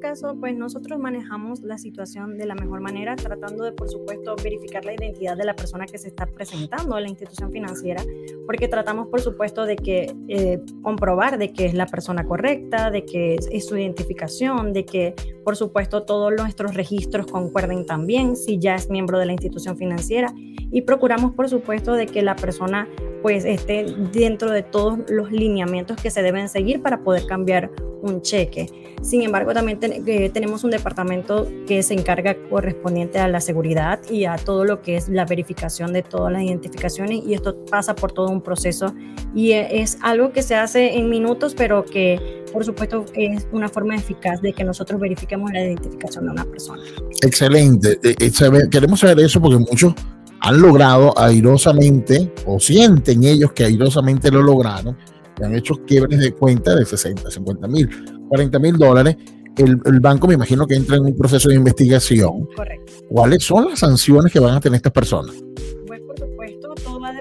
Caso, 0.00 0.34
pues 0.40 0.56
nosotros 0.56 0.98
manejamos 0.98 1.60
la 1.60 1.76
situación 1.76 2.38
de 2.38 2.46
la 2.46 2.54
mejor 2.54 2.80
manera, 2.80 3.16
tratando 3.16 3.64
de, 3.64 3.72
por 3.72 3.90
supuesto, 3.90 4.34
verificar 4.42 4.84
la 4.84 4.94
identidad 4.94 5.36
de 5.36 5.44
la 5.44 5.54
persona 5.54 5.84
que 5.84 5.98
se 5.98 6.08
está 6.08 6.26
presentando 6.26 6.96
a 6.96 7.00
la 7.00 7.08
institución 7.08 7.52
financiera, 7.52 8.02
porque 8.46 8.66
tratamos, 8.66 9.08
por 9.08 9.20
supuesto, 9.20 9.66
de 9.66 9.76
que 9.76 10.14
eh, 10.28 10.58
comprobar 10.82 11.36
de 11.36 11.52
que 11.52 11.66
es 11.66 11.74
la 11.74 11.86
persona 11.86 12.24
correcta, 12.24 12.90
de 12.90 13.04
que 13.04 13.34
es, 13.34 13.66
su 13.66 13.76
identificación, 13.76 14.72
de 14.72 14.86
que, 14.86 15.14
por 15.50 15.56
supuesto, 15.56 16.04
todos 16.04 16.32
nuestros 16.32 16.74
registros 16.74 17.26
concuerden 17.26 17.84
también, 17.84 18.36
si 18.36 18.60
ya 18.60 18.76
es 18.76 18.88
miembro 18.88 19.18
de 19.18 19.26
la 19.26 19.32
institución 19.32 19.76
financiera, 19.76 20.32
y 20.70 20.82
procuramos, 20.82 21.34
por 21.34 21.48
supuesto, 21.48 21.94
de 21.94 22.06
que 22.06 22.22
la 22.22 22.36
persona 22.36 22.88
pues 23.20 23.44
esté 23.44 23.84
dentro 24.12 24.52
de 24.52 24.62
todos 24.62 25.00
los 25.08 25.32
lineamientos 25.32 26.00
que 26.00 26.12
se 26.12 26.22
deben 26.22 26.48
seguir 26.48 26.82
para 26.82 27.02
poder 27.02 27.26
cambiar 27.26 27.68
un 28.00 28.22
cheque. 28.22 28.66
Sin 29.02 29.22
embargo, 29.22 29.52
también 29.52 29.78
eh, 29.82 30.30
tenemos 30.30 30.62
un 30.62 30.70
departamento 30.70 31.48
que 31.66 31.82
se 31.82 31.94
encarga 31.94 32.36
correspondiente 32.48 33.18
a 33.18 33.28
la 33.28 33.40
seguridad 33.40 34.00
y 34.08 34.26
a 34.26 34.36
todo 34.36 34.64
lo 34.64 34.82
que 34.82 34.96
es 34.96 35.08
la 35.08 35.24
verificación 35.24 35.92
de 35.92 36.02
todas 36.02 36.32
las 36.32 36.42
identificaciones 36.42 37.22
y 37.26 37.34
esto 37.34 37.64
pasa 37.70 37.94
por 37.94 38.12
todo 38.12 38.28
un 38.28 38.40
proceso 38.40 38.94
y 39.34 39.52
e, 39.52 39.80
es 39.82 39.98
algo 40.02 40.32
que 40.32 40.42
se 40.42 40.54
hace 40.54 40.96
en 40.98 41.08
minutos, 41.08 41.54
pero 41.54 41.84
que 41.84 42.39
por 42.52 42.64
supuesto 42.64 43.04
es 43.14 43.46
una 43.52 43.68
forma 43.68 43.96
eficaz 43.96 44.40
de 44.42 44.52
que 44.52 44.64
nosotros 44.64 45.00
verifiquemos 45.00 45.50
la 45.52 45.62
identificación 45.62 46.26
de 46.26 46.30
una 46.32 46.44
persona. 46.44 46.82
Excelente. 47.22 47.98
Eh, 48.02 48.16
eh, 48.18 48.68
queremos 48.70 49.00
saber 49.00 49.20
eso 49.20 49.40
porque 49.40 49.58
muchos 49.58 49.94
han 50.40 50.60
logrado 50.60 51.12
airosamente 51.18 52.32
o 52.46 52.58
sienten 52.58 53.24
ellos 53.24 53.52
que 53.52 53.64
airosamente 53.64 54.30
lo 54.30 54.42
lograron 54.42 54.96
han 55.44 55.54
hecho 55.54 55.74
quiebres 55.86 56.18
de 56.20 56.32
cuenta 56.32 56.74
de 56.74 56.84
60, 56.84 57.30
50 57.30 57.68
mil, 57.68 57.88
40 58.28 58.58
mil 58.58 58.76
dólares. 58.76 59.16
El, 59.56 59.80
el, 59.84 60.00
banco 60.00 60.26
me 60.28 60.34
imagino 60.34 60.66
que 60.66 60.74
entra 60.74 60.96
en 60.96 61.04
un 61.04 61.16
proceso 61.16 61.48
de 61.48 61.56
investigación. 61.56 62.46
Correcto. 62.56 62.92
¿Cuáles 63.08 63.44
son 63.44 63.68
las 63.68 63.80
sanciones 63.80 64.32
que 64.32 64.38
van 64.38 64.54
a 64.54 64.60
tener 64.60 64.76
estas 64.76 64.92
personas? 64.92 65.34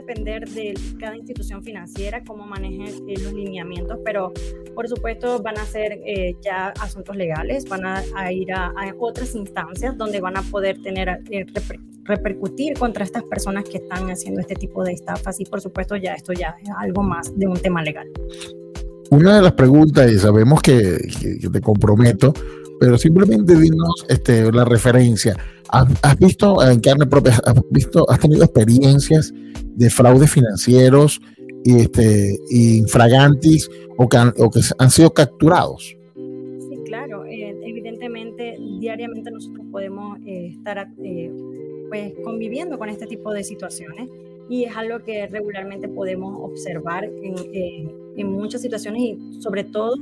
Depender 0.10 0.50
de 0.50 0.74
cada 1.00 1.16
institución 1.16 1.64
financiera, 1.64 2.24
cómo 2.24 2.46
maneje 2.46 2.90
eh, 3.08 3.20
los 3.22 3.34
lineamientos, 3.34 4.00
pero 4.04 4.34
por 4.74 4.88
supuesto 4.88 5.42
van 5.42 5.58
a 5.58 5.66
ser 5.66 6.00
eh, 6.06 6.36
ya 6.42 6.70
asuntos 6.80 7.16
legales, 7.16 7.66
van 7.66 7.86
a, 7.86 8.32
ir 8.32 8.52
a, 8.52 8.74
otras 9.00 9.36
instancias 9.36 9.98
donde 9.98 10.20
van 10.20 10.38
a 10.38 10.42
poder 10.42 10.82
tener 10.82 11.22
eh, 11.30 11.46
repercutir 12.06 12.74
contra 12.74 13.04
estas 13.04 13.24
personas 13.24 13.66
que 13.66 13.78
están 13.78 14.10
haciendo 14.10 14.42
este 14.42 14.56
tipo 14.56 14.84
de 14.84 14.94
estafas 14.94 15.40
y 15.40 15.46
por 15.46 15.62
supuesto 15.62 15.96
ya 15.96 16.16
esto 16.16 16.34
ya 16.34 16.56
es 16.62 16.70
algo 16.80 17.04
más 17.04 17.38
de 17.38 17.48
un 17.48 17.58
tema 17.58 17.84
legal. 17.84 18.08
Una 19.12 19.38
de 19.38 19.42
las 19.42 19.54
preguntas, 19.54 20.12
y 20.12 20.20
sabemos 20.20 20.62
que, 20.62 20.98
te 21.52 21.62
comprometo, 21.62 22.32
pero 22.80 22.98
simplemente 22.98 23.56
dinos 23.56 24.06
este, 24.08 24.52
la 24.52 24.66
referencia. 24.66 25.38
¿Has, 25.72 26.18
visto 26.18 26.64
en 26.68 26.80
carne 26.80 27.06
propia, 27.06 27.40
has 27.46 27.56
visto, 27.70 28.10
has 28.10 28.20
tenido 28.20 28.44
experiencias 28.44 29.32
de 29.76 29.90
fraudes 29.90 30.32
financieros 30.32 31.22
y 31.64 31.82
este, 31.82 32.40
o 33.98 34.10
que 34.10 34.18
han, 34.18 34.34
o 34.38 34.50
que 34.50 34.62
han 34.78 34.90
sido 34.90 35.14
capturados? 35.14 35.96
Sí, 36.16 36.80
claro. 36.86 37.26
Eh, 37.26 37.56
evidentemente, 37.64 38.58
diariamente 38.80 39.30
nosotros 39.30 39.66
podemos 39.72 40.18
eh, 40.26 40.54
estar 40.56 40.88
eh, 41.04 41.32
pues 41.90 42.14
conviviendo 42.24 42.80
con 42.80 42.90
este 42.90 43.06
tipo 43.06 43.32
de 43.32 43.44
situaciones 43.44 44.10
y 44.50 44.64
es 44.64 44.76
algo 44.76 45.04
que 45.04 45.28
regularmente 45.28 45.88
podemos 45.88 46.36
observar 46.42 47.04
en, 47.06 47.92
en 48.18 48.32
muchas 48.32 48.62
situaciones 48.64 49.02
y 49.02 49.42
sobre 49.42 49.64
todo 49.64 49.94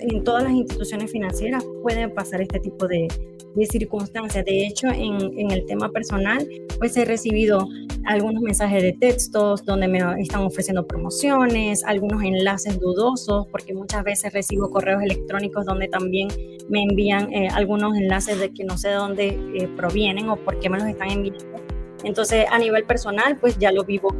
en 0.00 0.24
todas 0.24 0.44
las 0.44 0.52
instituciones 0.52 1.10
financieras 1.10 1.64
pueden 1.82 2.12
pasar 2.12 2.40
este 2.40 2.60
tipo 2.60 2.86
de, 2.86 3.08
de 3.54 3.66
circunstancias. 3.66 4.44
De 4.44 4.66
hecho, 4.66 4.88
en, 4.88 5.38
en, 5.38 5.50
el 5.50 5.64
tema 5.66 5.90
personal, 5.90 6.46
pues 6.78 6.96
he 6.96 7.04
recibido 7.04 7.68
algunos 8.06 8.42
mensajes 8.42 8.82
de 8.82 8.92
textos 8.92 9.64
donde 9.64 9.88
me 9.88 9.98
están 10.20 10.42
ofreciendo 10.42 10.86
promociones, 10.86 11.84
algunos 11.84 12.22
enlaces 12.22 12.78
dudosos, 12.78 13.46
porque 13.48 13.72
muchas 13.74 14.04
veces 14.04 14.32
recibo 14.32 14.70
correos 14.70 15.02
electrónicos 15.02 15.64
donde 15.64 15.88
también 15.88 16.28
me 16.68 16.82
envían 16.82 17.32
eh, 17.32 17.48
algunos 17.48 17.96
enlaces 17.96 18.38
de 18.38 18.52
que 18.52 18.64
no 18.64 18.76
sé 18.76 18.88
de 18.88 18.94
dónde 18.94 19.28
eh, 19.54 19.68
provienen 19.76 20.28
o 20.28 20.36
por 20.36 20.58
qué 20.58 20.68
me 20.68 20.78
los 20.78 20.88
están 20.88 21.10
enviando. 21.10 21.44
Entonces, 22.04 22.44
a 22.50 22.58
nivel 22.58 22.84
personal, 22.84 23.38
pues 23.38 23.58
ya 23.58 23.72
lo 23.72 23.84
vivo 23.84 24.14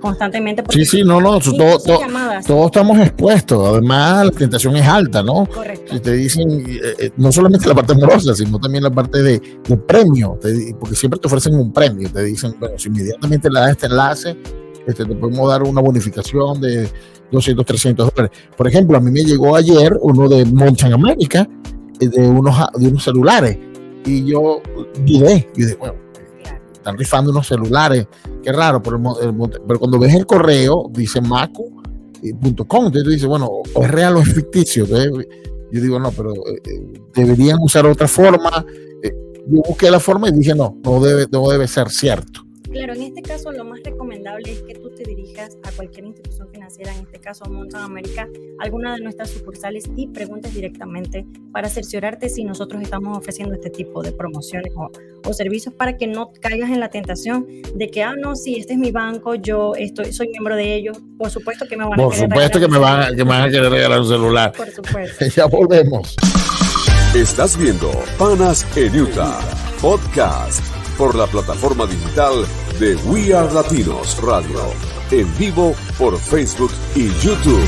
constantemente. 0.00 0.64
Sí, 0.70 0.84
sí, 0.84 1.02
no, 1.04 1.20
no, 1.20 1.38
todos 1.38 2.66
estamos 2.66 2.98
expuestos. 2.98 3.68
Además, 3.68 4.26
la 4.26 4.30
tentación 4.32 4.76
es 4.76 4.86
alta, 4.86 5.22
¿no? 5.22 5.46
Correcto. 5.46 5.94
Si 5.94 6.00
te 6.00 6.12
dicen, 6.12 6.50
eh, 6.50 6.94
eh, 6.98 7.10
no 7.16 7.30
solamente 7.30 7.68
la 7.68 7.74
parte 7.74 7.92
amorosa, 7.92 8.34
sino 8.34 8.58
también 8.58 8.84
la 8.84 8.90
parte 8.90 9.22
de, 9.22 9.40
premio, 9.86 10.38
porque 10.78 10.96
siempre 10.96 11.20
te 11.20 11.26
ofrecen 11.28 11.54
un 11.54 11.72
premio. 11.72 12.10
Te 12.10 12.24
dicen, 12.24 12.54
bueno, 12.58 12.78
si 12.78 12.88
inmediatamente 12.88 13.48
le 13.50 13.60
das 13.60 13.70
este 13.70 13.86
enlace, 13.86 14.36
este, 14.86 15.04
te 15.04 15.14
podemos 15.14 15.48
dar 15.48 15.62
una 15.62 15.80
bonificación 15.80 16.60
de 16.60 16.88
200, 17.30 17.64
300 17.64 18.10
dólares. 18.14 18.38
Por 18.56 18.66
ejemplo, 18.66 18.96
a 18.96 19.00
mí 19.00 19.10
me 19.10 19.24
llegó 19.24 19.54
ayer 19.56 19.96
uno 20.00 20.28
de 20.28 20.44
Mountain 20.44 20.92
America, 20.92 21.48
eh, 22.00 22.08
de 22.08 22.28
unos, 22.28 22.56
de 22.76 22.88
unos 22.88 23.04
celulares, 23.04 23.58
y 24.04 24.24
yo 24.24 24.62
dudé, 25.04 25.48
y 25.54 25.62
dije, 25.62 25.76
bueno, 25.78 25.94
están 26.90 26.98
rifando 26.98 27.30
unos 27.30 27.46
celulares, 27.46 28.06
qué 28.42 28.52
raro, 28.52 28.82
pero, 28.82 29.00
pero 29.66 29.78
cuando 29.78 29.98
ves 29.98 30.14
el 30.14 30.26
correo, 30.26 30.90
dice 30.92 31.20
maco.com, 31.20 32.86
entonces 32.86 33.04
tú 33.04 33.10
dices, 33.10 33.26
bueno, 33.26 33.46
o 33.74 33.84
es 33.84 33.90
real 33.90 34.16
o 34.16 34.20
es 34.20 34.32
ficticio. 34.32 34.84
Entonces, 34.84 35.26
yo 35.72 35.80
digo, 35.80 35.98
no, 35.98 36.10
pero 36.10 36.32
eh, 36.32 36.60
eh, 36.64 37.00
deberían 37.14 37.58
usar 37.60 37.86
otra 37.86 38.08
forma. 38.08 38.64
Eh, 39.02 39.12
yo 39.48 39.62
busqué 39.66 39.90
la 39.90 40.00
forma 40.00 40.28
y 40.28 40.32
dije, 40.32 40.54
no, 40.54 40.76
no 40.82 41.00
debe, 41.00 41.26
no 41.30 41.48
debe 41.48 41.68
ser 41.68 41.90
cierto. 41.90 42.44
Claro, 42.70 42.94
en 42.94 43.02
este 43.02 43.22
caso 43.22 43.50
lo 43.50 43.64
más 43.64 43.80
recomendable 43.84 44.52
es 44.52 44.62
que 44.62 44.74
tú 44.74 44.90
te 44.90 45.02
dirijas 45.02 45.58
a 45.64 45.72
cualquier 45.72 46.06
institución 46.06 46.48
financiera, 46.52 46.94
en 46.94 47.00
este 47.02 47.18
caso 47.18 47.44
a 47.44 47.48
Montan 47.48 47.82
América, 47.82 48.28
alguna 48.60 48.94
de 48.94 49.00
nuestras 49.02 49.30
sucursales 49.30 49.84
y 49.96 50.06
preguntes 50.06 50.54
directamente 50.54 51.26
para 51.52 51.68
cerciorarte 51.68 52.28
si 52.28 52.44
nosotros 52.44 52.80
estamos 52.82 53.18
ofreciendo 53.18 53.54
este 53.54 53.70
tipo 53.70 54.02
de 54.02 54.12
promociones 54.12 54.72
o, 54.76 54.90
servicios 55.32 55.72
para 55.74 55.96
que 55.96 56.08
no 56.08 56.32
caigas 56.40 56.70
en 56.70 56.80
la 56.80 56.88
tentación 56.88 57.46
de 57.74 57.88
que, 57.88 58.02
ah, 58.02 58.14
no, 58.20 58.34
sí, 58.34 58.56
este 58.58 58.72
es 58.72 58.78
mi 58.80 58.90
banco, 58.90 59.36
yo 59.36 59.74
estoy, 59.76 60.12
soy 60.12 60.28
miembro 60.28 60.56
de 60.56 60.74
ellos, 60.74 61.00
por 61.16 61.30
supuesto 61.30 61.66
que 61.68 61.76
me 61.76 61.84
van 61.84 61.94
a 61.94 62.02
Por 62.02 62.14
supuesto 62.14 62.58
que 62.58 62.66
me, 62.66 62.78
van, 62.78 63.16
que 63.16 63.24
me 63.24 63.30
van 63.30 63.42
a 63.42 63.48
querer 63.48 63.70
regalar 63.70 64.00
un 64.00 64.08
celular. 64.08 64.52
Por 64.52 64.68
supuesto. 64.70 65.24
ya 65.36 65.46
volvemos. 65.46 66.16
Estás 67.14 67.56
viendo 67.56 67.90
Panas 68.18 68.66
en 68.76 69.00
Utah, 69.00 69.40
podcast 69.80 70.79
por 71.00 71.14
la 71.14 71.26
plataforma 71.26 71.86
digital 71.86 72.44
de 72.78 72.94
We 73.06 73.32
Are 73.34 73.50
Latinos 73.54 74.20
Radio, 74.22 74.58
en 75.10 75.26
vivo 75.38 75.74
por 75.96 76.18
Facebook 76.18 76.70
y 76.94 77.08
YouTube. 77.24 77.66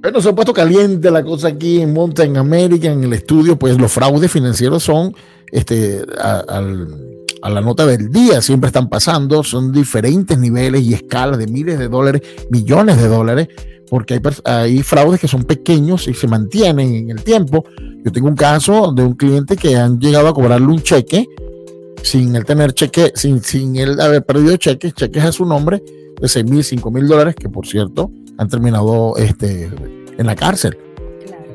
Bueno, 0.00 0.20
se 0.20 0.28
ha 0.28 0.34
puesto 0.36 0.52
caliente 0.52 1.10
la 1.10 1.24
cosa 1.24 1.48
aquí 1.48 1.80
en 1.80 1.92
Mountain 1.92 2.36
America, 2.36 2.92
en 2.92 3.02
el 3.02 3.12
estudio, 3.12 3.58
pues 3.58 3.76
los 3.76 3.90
fraudes 3.90 4.30
financieros 4.30 4.84
son 4.84 5.12
este, 5.50 6.06
a, 6.16 6.62
la 7.50 7.60
nota 7.60 7.86
del 7.86 8.12
día, 8.12 8.40
siempre 8.40 8.68
están 8.68 8.88
pasando, 8.88 9.42
son 9.42 9.72
diferentes 9.72 10.38
niveles 10.38 10.82
y 10.82 10.94
escalas 10.94 11.38
de 11.38 11.48
miles 11.48 11.76
de 11.76 11.88
dólares, 11.88 12.22
millones 12.50 12.98
de 12.98 13.08
dólares, 13.08 13.48
porque 13.90 14.14
hay, 14.14 14.20
hay 14.44 14.82
fraudes 14.84 15.18
que 15.18 15.26
son 15.26 15.42
pequeños 15.42 16.06
y 16.06 16.14
se 16.14 16.28
mantienen 16.28 16.94
en 16.94 17.10
el 17.10 17.24
tiempo, 17.24 17.64
yo 18.04 18.12
tengo 18.12 18.28
un 18.28 18.36
caso 18.36 18.92
de 18.92 19.02
un 19.02 19.14
cliente 19.14 19.56
que 19.56 19.76
han 19.76 19.98
llegado 19.98 20.28
a 20.28 20.34
cobrarle 20.34 20.66
un 20.66 20.82
cheque 20.82 21.26
sin 22.02 22.36
él 22.36 22.44
tener 22.44 22.74
cheque, 22.74 23.12
sin, 23.14 23.42
sin 23.42 23.76
él 23.76 23.98
haber 23.98 24.22
perdido 24.24 24.56
cheques, 24.56 24.94
cheques 24.94 25.24
a 25.24 25.32
su 25.32 25.46
nombre 25.46 25.82
de 26.20 26.28
6 26.28 26.44
mil, 26.44 26.62
5 26.62 26.90
mil 26.90 27.08
dólares, 27.08 27.34
que 27.34 27.48
por 27.48 27.66
cierto 27.66 28.10
han 28.36 28.48
terminado 28.48 29.16
este, 29.16 29.70
en 30.18 30.26
la 30.26 30.36
cárcel. 30.36 30.76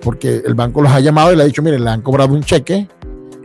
Porque 0.01 0.41
el 0.43 0.55
banco 0.55 0.81
los 0.81 0.91
ha 0.91 0.99
llamado 0.99 1.31
y 1.31 1.35
le 1.35 1.43
ha 1.43 1.45
dicho, 1.45 1.61
mire, 1.61 1.79
le 1.79 1.89
han 1.89 2.01
cobrado 2.01 2.33
un 2.33 2.41
cheque. 2.41 2.87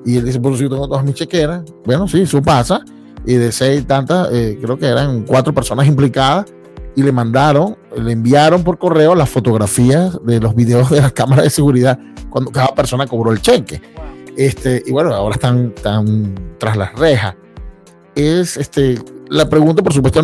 Y 0.06 0.16
él 0.16 0.24
dice, 0.24 0.40
pues 0.40 0.58
yo 0.58 0.70
tengo 0.70 0.88
todas 0.88 1.04
mis 1.04 1.14
chequeras. 1.14 1.62
Bueno, 1.84 2.08
sí, 2.08 2.22
eso 2.22 2.40
pasa. 2.40 2.82
Y 3.26 3.34
de 3.34 3.52
seis 3.52 3.86
tantas, 3.86 4.28
eh, 4.32 4.58
creo 4.62 4.78
que 4.78 4.86
eran 4.86 5.24
cuatro 5.24 5.52
personas 5.52 5.86
implicadas 5.86 6.46
y 6.96 7.02
le 7.02 7.12
mandaron, 7.12 7.76
le 7.96 8.12
enviaron 8.12 8.62
por 8.62 8.78
correo 8.78 9.14
las 9.14 9.28
fotografías 9.28 10.18
de 10.24 10.40
los 10.40 10.54
videos 10.54 10.90
de 10.90 11.00
las 11.00 11.12
cámaras 11.12 11.44
de 11.44 11.50
seguridad 11.50 11.98
cuando 12.30 12.50
cada 12.50 12.74
persona 12.74 13.06
cobró 13.06 13.32
el 13.32 13.40
cheque. 13.40 13.80
Este, 14.36 14.82
y 14.84 14.90
bueno, 14.90 15.14
ahora 15.14 15.34
están, 15.34 15.72
están 15.74 16.34
tras 16.58 16.76
las 16.76 16.92
rejas. 16.94 17.36
Es 18.14 18.56
este, 18.56 18.98
la 19.28 19.48
pregunta, 19.48 19.82
por 19.82 19.92
supuesto, 19.92 20.20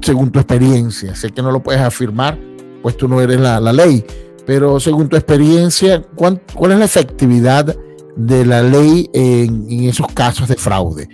según 0.00 0.30
tu 0.30 0.38
experiencia. 0.38 1.14
Sé 1.14 1.30
que 1.30 1.42
no 1.42 1.50
lo 1.50 1.62
puedes 1.62 1.80
afirmar, 1.80 2.38
pues 2.82 2.96
tú 2.96 3.08
no 3.08 3.20
eres 3.20 3.40
la, 3.40 3.60
la 3.60 3.72
ley, 3.72 4.04
pero 4.46 4.78
según 4.80 5.08
tu 5.08 5.16
experiencia, 5.16 6.02
¿cuál, 6.14 6.40
¿cuál, 6.54 6.72
es 6.72 6.78
la 6.78 6.84
efectividad 6.84 7.76
de 8.16 8.46
la 8.46 8.62
ley 8.62 9.10
en, 9.12 9.66
en 9.68 9.84
esos 9.84 10.06
casos 10.08 10.48
de 10.48 10.56
fraude? 10.56 11.08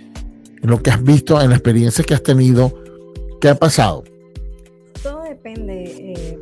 En 0.61 0.69
lo 0.69 0.81
que 0.81 0.91
has 0.91 1.03
visto, 1.03 1.41
en 1.41 1.49
la 1.49 1.55
experiencia 1.55 2.03
que 2.03 2.13
has 2.13 2.23
tenido, 2.23 2.73
¿qué 3.41 3.49
ha 3.49 3.55
pasado? 3.55 4.03
Depende, 5.43 5.83
eh, 5.83 6.39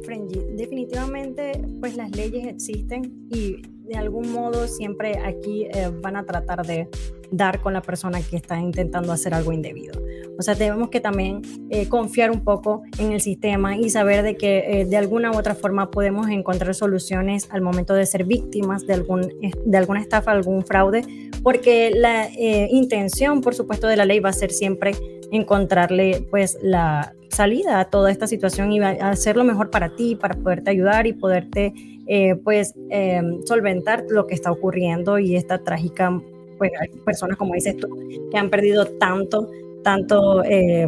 Definitivamente, 0.55 1.53
pues 1.79 1.96
las 1.96 2.12
leyes 2.12 2.48
existen 2.48 3.27
y 3.31 3.62
de 3.91 3.96
algún 3.96 4.31
modo 4.31 4.67
siempre 4.67 5.17
aquí 5.20 5.65
eh, 5.65 5.89
van 6.01 6.15
a 6.15 6.25
tratar 6.25 6.65
de 6.65 6.88
dar 7.31 7.62
con 7.62 7.74
la 7.74 7.81
persona 7.81 8.22
que 8.22 8.36
está 8.36 8.60
intentando 8.60 9.12
hacer 9.12 9.34
algo 9.34 9.53
indebido. 9.53 10.00
O 10.38 10.41
sea, 10.41 10.55
tenemos 10.55 10.89
que 10.89 11.00
también 11.00 11.41
eh, 11.70 11.88
confiar 11.88 12.29
un 12.29 12.43
poco 12.43 12.84
en 13.00 13.12
el 13.12 13.22
sistema 13.22 13.77
y 13.77 13.89
saber 13.89 14.24
de 14.24 14.36
que 14.36 14.81
eh, 14.81 14.86
de 14.86 14.98
alguna 14.98 15.31
u 15.31 15.38
otra 15.38 15.55
forma 15.55 15.91
podemos 15.91 16.29
encontrar 16.29 16.75
soluciones 16.75 17.48
al 17.51 17.62
momento 17.62 17.93
de 17.93 18.05
ser 18.05 18.25
víctimas 18.25 18.86
de, 18.86 18.93
algún, 18.93 19.34
de 19.65 19.77
alguna 19.77 20.01
estafa, 20.01 20.31
algún 20.31 20.65
fraude, 20.65 21.03
porque 21.41 21.91
la 21.96 22.29
intención, 22.70 23.41
por 23.41 23.55
supuesto, 23.55 23.88
de 23.88 23.96
la 23.96 24.05
ley 24.05 24.20
va 24.20 24.29
a 24.29 24.34
ser 24.34 24.51
siempre 24.51 24.93
encontrarle 25.32 26.28
pues 26.30 26.58
la 26.62 27.14
salida 27.30 27.80
a 27.80 27.90
toda 27.90 28.12
esta 28.12 28.28
situación 28.28 28.72
y 28.72 28.80
hacer 28.82 29.38
lo 29.38 29.44
mejor 29.44 29.70
para 29.72 29.96
ti, 29.96 30.16
para 30.16 30.36
poderte 30.36 30.72
ayudar 30.72 31.08
y 31.08 31.14
poderte 31.14 31.74
eh, 32.08 32.36
pues 32.44 32.74
em, 32.90 33.42
solventar 33.46 34.04
lo 34.10 34.28
que 34.28 34.36
está 34.36 34.52
ocurriendo 34.52 35.18
y 35.18 35.36
esta 35.36 35.64
trágica, 35.64 36.22
pues 36.58 36.72
hay 36.80 36.90
personas 37.06 37.38
como 37.38 37.54
dices 37.54 37.78
tú 37.78 37.88
que 38.30 38.38
han 38.38 38.50
perdido 38.50 38.86
tanto, 38.86 39.50
tanto 39.84 40.44
eh, 40.44 40.88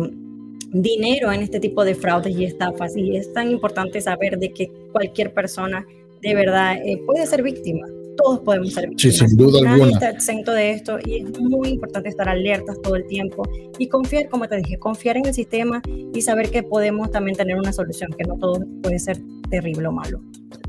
dinero 0.73 1.31
en 1.31 1.41
este 1.41 1.59
tipo 1.59 1.85
de 1.85 1.95
fraudes 1.95 2.35
y 2.35 2.45
estafas. 2.45 2.97
Y 2.97 3.15
es 3.15 3.31
tan 3.31 3.49
importante 3.49 4.01
saber 4.01 4.37
de 4.37 4.51
que 4.51 4.69
cualquier 4.91 5.33
persona 5.33 5.85
de 6.21 6.35
verdad 6.35 6.75
eh, 6.83 7.01
puede 7.05 7.25
ser 7.25 7.43
víctima 7.43 7.87
todos 8.17 8.39
podemos 8.41 8.73
ser 8.73 8.89
víctimas. 8.89 9.15
Sí, 9.17 9.25
sin 9.27 9.37
duda 9.37 9.61
Nadie 9.61 9.83
alguna. 9.83 9.91
está 9.91 10.09
exento 10.09 10.51
de 10.51 10.71
esto 10.71 10.97
y 11.03 11.17
es 11.17 11.39
muy 11.39 11.69
importante 11.69 12.09
estar 12.09 12.29
alertas 12.29 12.77
todo 12.81 12.95
el 12.95 13.05
tiempo 13.07 13.43
y 13.77 13.87
confiar, 13.87 14.29
como 14.29 14.47
te 14.47 14.57
dije, 14.57 14.77
confiar 14.77 15.17
en 15.17 15.25
el 15.25 15.33
sistema 15.33 15.81
y 16.13 16.21
saber 16.21 16.49
que 16.49 16.63
podemos 16.63 17.11
también 17.11 17.37
tener 17.37 17.57
una 17.57 17.73
solución, 17.73 18.11
que 18.17 18.23
no 18.25 18.37
todo 18.37 18.63
puede 18.81 18.99
ser 18.99 19.19
terrible 19.49 19.87
o 19.87 19.91
malo. 19.91 20.21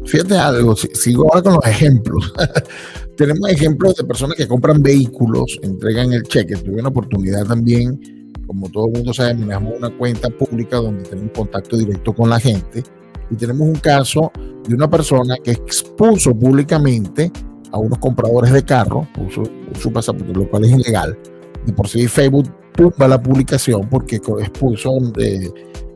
Fíjate 0.04 0.36
algo, 0.36 0.76
sigo 0.76 1.24
ahora 1.24 1.42
con 1.42 1.54
los 1.54 1.66
ejemplos. 1.66 2.32
Tenemos 3.16 3.48
ejemplos 3.50 3.96
de 3.96 4.04
personas 4.04 4.36
que 4.36 4.48
compran 4.48 4.82
vehículos, 4.82 5.58
entregan 5.62 6.12
el 6.12 6.24
cheque. 6.24 6.56
Tuve 6.56 6.80
una 6.80 6.88
oportunidad 6.88 7.46
también, 7.46 8.32
como 8.46 8.68
todo 8.70 8.86
el 8.88 8.92
mundo 8.92 9.14
sabe, 9.14 9.34
manejamos 9.34 9.78
una 9.78 9.96
cuenta 9.96 10.28
pública 10.30 10.76
donde 10.76 11.04
tenemos 11.08 11.32
contacto 11.32 11.76
directo 11.76 12.12
con 12.12 12.28
la 12.28 12.40
gente 12.40 12.82
y 13.30 13.36
tenemos 13.36 13.66
un 13.66 13.76
caso 13.76 14.30
de 14.68 14.74
una 14.74 14.88
persona 14.88 15.36
que 15.42 15.52
expuso 15.52 16.34
públicamente 16.34 17.30
a 17.72 17.78
unos 17.78 17.98
compradores 17.98 18.52
de 18.52 18.64
carro, 18.64 19.06
su 19.78 19.92
pasaporte, 19.92 20.32
lo 20.32 20.48
cual 20.48 20.64
es 20.64 20.72
ilegal. 20.72 21.18
De 21.66 21.72
por 21.72 21.88
sí 21.88 22.06
Facebook 22.06 22.48
tumba 22.76 23.08
la 23.08 23.20
publicación 23.20 23.88
porque 23.88 24.16
expuso 24.16 24.98
eh, 25.18 25.50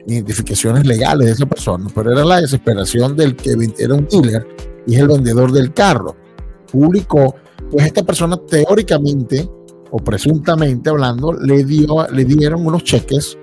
identificaciones 0.07 0.87
legales 0.87 1.27
de 1.27 1.33
esa 1.33 1.47
persona, 1.47 1.87
pero 1.95 2.13
era 2.13 2.25
la 2.25 2.41
desesperación 2.41 3.17
del 3.17 3.37
que 3.37 3.55
era 3.79 3.95
un 3.95 4.07
dealer 4.09 4.47
y 4.87 4.95
es 4.95 5.01
el 5.01 5.09
vendedor 5.09 5.53
del 5.53 5.73
carro. 5.73 6.17
Publicó, 6.73 7.35
pues 7.71 7.87
esta 7.87 8.03
persona 8.03 8.37
teóricamente 8.37 9.49
o 9.91 9.99
presuntamente 9.99 10.91
hablando, 10.91 11.33
le, 11.33 11.65
dio, 11.65 12.07
le 12.09 12.25
dieron 12.25 12.67
unos 12.67 12.85
cheques 12.85 13.39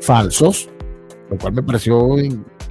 falsos, 0.00 0.68
lo 1.30 1.38
cual 1.38 1.54
me 1.54 1.62
pareció 1.62 2.16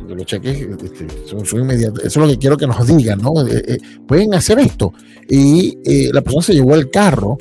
los 0.07 0.25
cheques 0.25 0.61
este, 0.61 1.07
son, 1.25 1.61
inmediatos. 1.61 2.03
Eso 2.03 2.21
es 2.21 2.27
lo 2.27 2.31
que 2.33 2.39
quiero 2.39 2.57
que 2.57 2.67
nos 2.67 2.87
digan, 2.87 3.21
¿no? 3.21 3.45
Eh, 3.47 3.63
eh, 3.67 3.77
pueden 4.07 4.33
hacer 4.33 4.59
esto. 4.59 4.93
Y 5.29 5.77
eh, 5.85 6.09
la 6.13 6.21
persona 6.21 6.41
se 6.43 6.53
llevó 6.53 6.75
el 6.75 6.89
carro. 6.89 7.37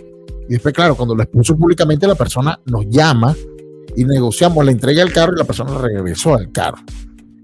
Y 0.49 0.53
después, 0.53 0.75
claro, 0.75 0.97
cuando 0.97 1.15
lo 1.15 1.23
expuso 1.23 1.57
públicamente, 1.57 2.07
la 2.07 2.15
persona 2.15 2.59
nos 2.67 2.87
llama 2.89 3.35
y 3.97 4.05
negociamos 4.05 4.65
la 4.65 4.71
entrega 4.71 5.03
del 5.03 5.13
carro 5.13 5.35
y 5.35 5.39
la 5.39 5.45
persona 5.45 5.77
regresó 5.79 6.35
al 6.35 6.51
carro. 6.53 6.79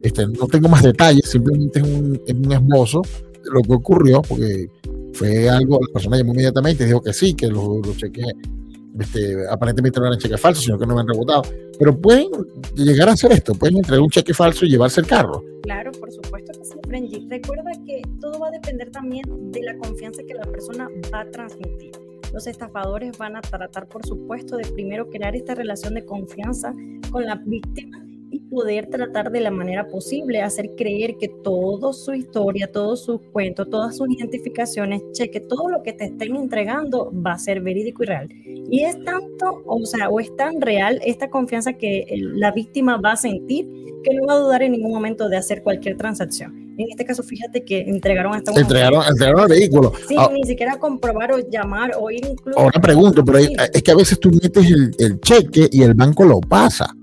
Este, 0.01 0.27
no 0.27 0.47
tengo 0.47 0.69
más 0.69 0.83
detalles, 0.83 1.31
simplemente 1.31 1.81
es 1.81 1.87
un, 1.87 2.21
es 2.27 2.35
un 2.35 2.53
esbozo 2.53 3.03
de 3.43 3.51
lo 3.51 3.63
que 3.63 3.73
ocurrió, 3.73 4.23
porque 4.23 4.69
fue 5.15 5.49
algo, 5.49 5.81
la 5.81 5.93
persona 5.93 6.19
llamó 6.19 6.33
inmediatamente 6.33 6.85
y 6.85 6.87
dijo 6.89 7.01
que 7.01 7.13
sí, 7.13 7.35
que 7.35 7.49
los, 7.49 7.87
los 7.87 7.97
cheques 7.97 8.27
este, 8.99 9.49
aparentemente 9.49 10.01
no 10.01 10.07
eran 10.07 10.19
cheques 10.19 10.41
falsos, 10.41 10.65
sino 10.65 10.79
que 10.79 10.87
no 10.87 10.93
habían 10.93 11.09
rebotado. 11.09 11.43
Pero 11.79 12.01
pueden 12.01 12.29
llegar 12.77 13.09
a 13.09 13.13
hacer 13.13 13.33
esto, 13.33 13.55
pueden 13.55 13.79
entregar 13.79 14.01
un 14.01 14.11
cheque 14.11 14.35
falso 14.35 14.65
y 14.65 14.71
llevarse 14.71 15.01
el 15.01 15.07
carro. 15.07 15.43
Claro, 15.63 15.93
por 15.93 16.13
supuesto 16.13 16.53
que 16.59 16.65
sí, 16.65 16.75
Frenji. 16.87 17.27
Recuerda 17.29 17.73
que 17.85 18.03
todo 18.21 18.39
va 18.39 18.49
a 18.49 18.51
depender 18.51 18.91
también 18.91 19.25
de 19.51 19.63
la 19.63 19.77
confianza 19.79 20.23
que 20.27 20.35
la 20.35 20.45
persona 20.45 20.89
va 21.13 21.21
a 21.21 21.31
transmitir. 21.31 21.93
Los 22.33 22.47
estafadores 22.47 23.17
van 23.17 23.37
a 23.37 23.41
tratar, 23.41 23.89
por 23.89 24.05
supuesto, 24.05 24.57
de 24.57 24.65
primero 24.73 25.09
crear 25.09 25.35
esta 25.37 25.55
relación 25.55 25.95
de 25.95 26.05
confianza 26.05 26.73
con 27.11 27.25
la 27.25 27.37
víctima 27.37 28.05
poder 28.51 28.89
tratar 28.89 29.31
de 29.31 29.41
la 29.41 29.51
manera 29.51 29.89
posible, 29.89 30.43
hacer 30.43 30.71
creer 30.77 31.17
que 31.19 31.29
toda 31.29 31.93
su 31.93 32.15
historia, 32.15 32.71
todo 32.71 32.97
su 32.97 33.19
cuento, 33.33 33.67
todas 33.67 33.97
sus 33.97 34.09
identificaciones, 34.11 35.03
cheque, 35.13 35.41
todo 35.41 35.69
lo 35.69 35.83
que 35.83 35.93
te 35.93 36.05
estén 36.05 36.37
entregando 36.37 37.13
va 37.15 37.33
a 37.33 37.39
ser 37.39 37.61
verídico 37.61 38.03
y 38.03 38.07
real. 38.07 38.29
Y 38.71 38.85
es 38.85 39.03
tanto, 39.05 39.63
o 39.67 39.85
sea, 39.87 40.09
o 40.09 40.21
es 40.21 40.35
tan 40.37 40.61
real 40.61 41.01
esta 41.05 41.31
confianza 41.31 41.75
que 41.75 42.07
la 42.17 42.53
víctima 42.53 42.97
va 42.97 43.13
a 43.13 43.17
sentir 43.17 43.69
que 44.03 44.15
no 44.15 44.27
va 44.27 44.35
a 44.35 44.39
dudar 44.39 44.63
en 44.63 44.73
ningún 44.73 44.93
momento 44.93 45.29
de 45.29 45.37
hacer 45.37 45.63
cualquier 45.63 45.97
transacción. 45.97 46.75
En 46.77 46.91
este 46.91 47.05
caso, 47.05 47.23
fíjate 47.23 47.65
que 47.65 47.81
entregaron 47.81 48.35
hasta 48.35 48.51
un 48.51 48.59
entregaron, 48.59 49.03
entregaron 49.09 49.43
el 49.43 49.49
vehículo. 49.49 49.93
Sin 50.09 50.19
ah, 50.19 50.29
ni 50.33 50.43
siquiera 50.45 50.77
comprobar 50.79 51.33
o 51.33 51.39
llamar 51.39 51.93
o 51.99 52.11
ir 52.11 52.27
incluso. 52.27 52.59
Ahora 52.59 52.81
pregunto, 52.81 53.25
pero 53.25 53.39
es 53.39 53.83
que 53.83 53.91
a 53.91 53.95
veces 53.95 54.19
tú 54.19 54.31
metes 54.31 54.67
el, 54.67 54.91
el 54.99 55.21
cheque 55.21 55.69
y 55.71 55.83
el 55.83 55.95
banco 55.95 56.25
lo 56.25 56.41
pasa 56.41 56.95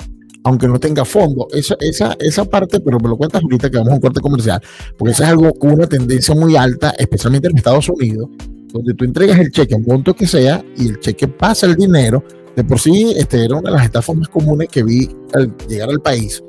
aunque 0.44 0.68
no 0.68 0.80
tenga 0.80 1.06
fondo. 1.06 1.48
Esa, 1.54 1.76
esa, 1.80 2.16
esa 2.20 2.46
parte, 2.46 2.80
pero 2.80 3.00
me 3.00 3.10
lo 3.10 3.18
cuentas 3.18 3.42
ahorita 3.44 3.70
que 3.70 3.78
vamos 3.78 3.92
a 3.92 3.96
un 3.96 4.02
corte 4.02 4.22
comercial, 4.22 4.62
porque 4.98 5.12
eso 5.12 5.24
es 5.24 5.30
algo 5.30 5.52
una 5.62 5.88
tendencia 5.88 6.36
muy 6.36 6.56
alta, 6.56 6.94
especialmente 6.98 7.48
en 7.48 7.58
Estados 7.58 7.90
Unidos, 7.90 8.30
donde 8.74 8.94
tú 8.94 9.06
entregas 9.06 9.40
el 9.40 9.52
cheque, 9.52 9.76
un 9.76 9.84
monto 9.84 10.14
que 10.14 10.28
sea, 10.28 10.64
y 10.78 10.90
el 10.90 11.00
cheque 11.00 11.28
pasa 11.28 11.66
el 11.66 11.76
dinero. 11.76 12.24
De 12.56 12.64
por 12.66 12.80
sí, 12.80 13.14
este 13.16 13.46
era 13.46 13.56
una 13.56 13.70
de 13.70 13.78
las 13.78 13.86
estafas 13.86 14.16
más 14.16 14.28
comunes 14.28 14.68
que 14.68 14.84
vi 14.84 15.10
al 15.34 15.56
llegar 15.70 15.90
al 15.90 16.02
país, 16.02 16.44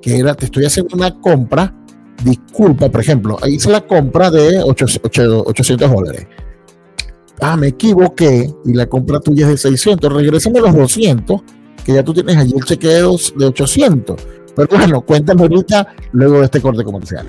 que 0.00 0.18
era, 0.18 0.34
te 0.34 0.44
estoy 0.44 0.64
haciendo 0.64 0.94
una 0.94 1.18
compra, 1.20 1.74
disculpa, 2.24 2.88
por 2.88 3.00
ejemplo, 3.00 3.36
hice 3.48 3.70
la 3.70 3.80
compra 3.80 4.30
de 4.30 4.62
800 4.62 5.90
dólares. 5.90 6.26
Ah, 7.40 7.56
me 7.56 7.68
equivoqué 7.68 8.52
y 8.66 8.74
la 8.74 8.86
compra 8.86 9.18
tuya 9.18 9.46
es 9.46 9.52
de 9.52 9.56
600, 9.56 10.12
regrésame 10.12 10.60
los 10.60 10.74
200 10.76 11.42
que 11.84 11.94
ya 11.94 12.02
tú 12.02 12.14
tienes 12.14 12.36
allí 12.36 12.52
el 12.56 12.64
chequeo 12.64 13.16
de 13.36 13.46
800. 13.46 14.20
Pero 14.56 14.68
bueno, 14.76 15.00
cuéntame 15.02 15.42
ahorita 15.42 15.94
luego 16.12 16.38
de 16.38 16.44
este 16.44 16.60
corte 16.60 16.84
comercial. 16.84 17.26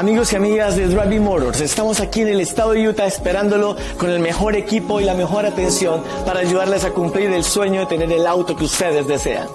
Amigos 0.00 0.32
y 0.32 0.36
amigas 0.36 0.76
de 0.76 0.86
Driving 0.86 1.22
Motors, 1.22 1.60
estamos 1.60 2.00
aquí 2.00 2.22
en 2.22 2.28
el 2.28 2.40
estado 2.40 2.72
de 2.72 2.88
Utah 2.88 3.04
esperándolo 3.04 3.76
con 3.98 4.08
el 4.08 4.18
mejor 4.18 4.56
equipo 4.56 4.98
y 4.98 5.04
la 5.04 5.12
mejor 5.12 5.44
atención 5.44 6.02
para 6.24 6.40
ayudarles 6.40 6.86
a 6.86 6.90
cumplir 6.92 7.30
el 7.30 7.44
sueño 7.44 7.80
de 7.80 7.86
tener 7.86 8.10
el 8.10 8.26
auto 8.26 8.56
que 8.56 8.64
ustedes 8.64 9.06
desean 9.06 9.46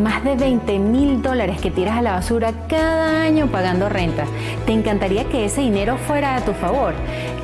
más 0.00 0.24
de 0.24 0.34
20 0.34 0.78
mil 0.78 1.22
dólares 1.22 1.60
que 1.60 1.70
tiras 1.70 1.98
a 1.98 2.02
la 2.02 2.12
basura 2.12 2.52
cada 2.68 3.22
año 3.22 3.48
pagando 3.50 3.88
renta. 3.88 4.24
¿Te 4.66 4.72
encantaría 4.72 5.24
que 5.24 5.44
ese 5.44 5.60
dinero 5.60 5.98
fuera 5.98 6.36
a 6.36 6.44
tu 6.44 6.52
favor? 6.54 6.94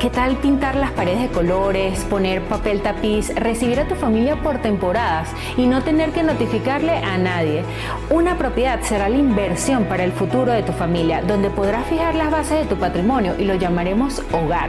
¿Qué 0.00 0.10
tal 0.10 0.36
pintar 0.36 0.76
las 0.76 0.90
paredes 0.90 1.22
de 1.22 1.28
colores, 1.28 2.04
poner 2.04 2.42
papel 2.42 2.82
tapiz, 2.82 3.34
recibir 3.34 3.80
a 3.80 3.88
tu 3.88 3.94
familia 3.94 4.36
por 4.42 4.58
temporadas 4.58 5.30
y 5.56 5.64
no 5.64 5.82
tener 5.82 6.10
que 6.10 6.22
notificarle 6.22 6.98
a 6.98 7.16
nadie? 7.16 7.64
Una 8.10 8.36
propiedad 8.36 8.82
será 8.82 9.08
la 9.08 9.16
inversión 9.16 9.84
para 9.84 10.04
el 10.04 10.12
futuro 10.12 10.52
de 10.52 10.62
tu 10.62 10.72
familia, 10.72 11.22
donde 11.22 11.48
podrás 11.48 11.86
fijar 11.86 12.14
las 12.14 12.30
bases 12.30 12.58
de 12.58 12.66
tu 12.66 12.76
patrimonio 12.76 13.36
y 13.38 13.44
lo 13.44 13.54
llamaremos 13.54 14.22
hogar. 14.32 14.68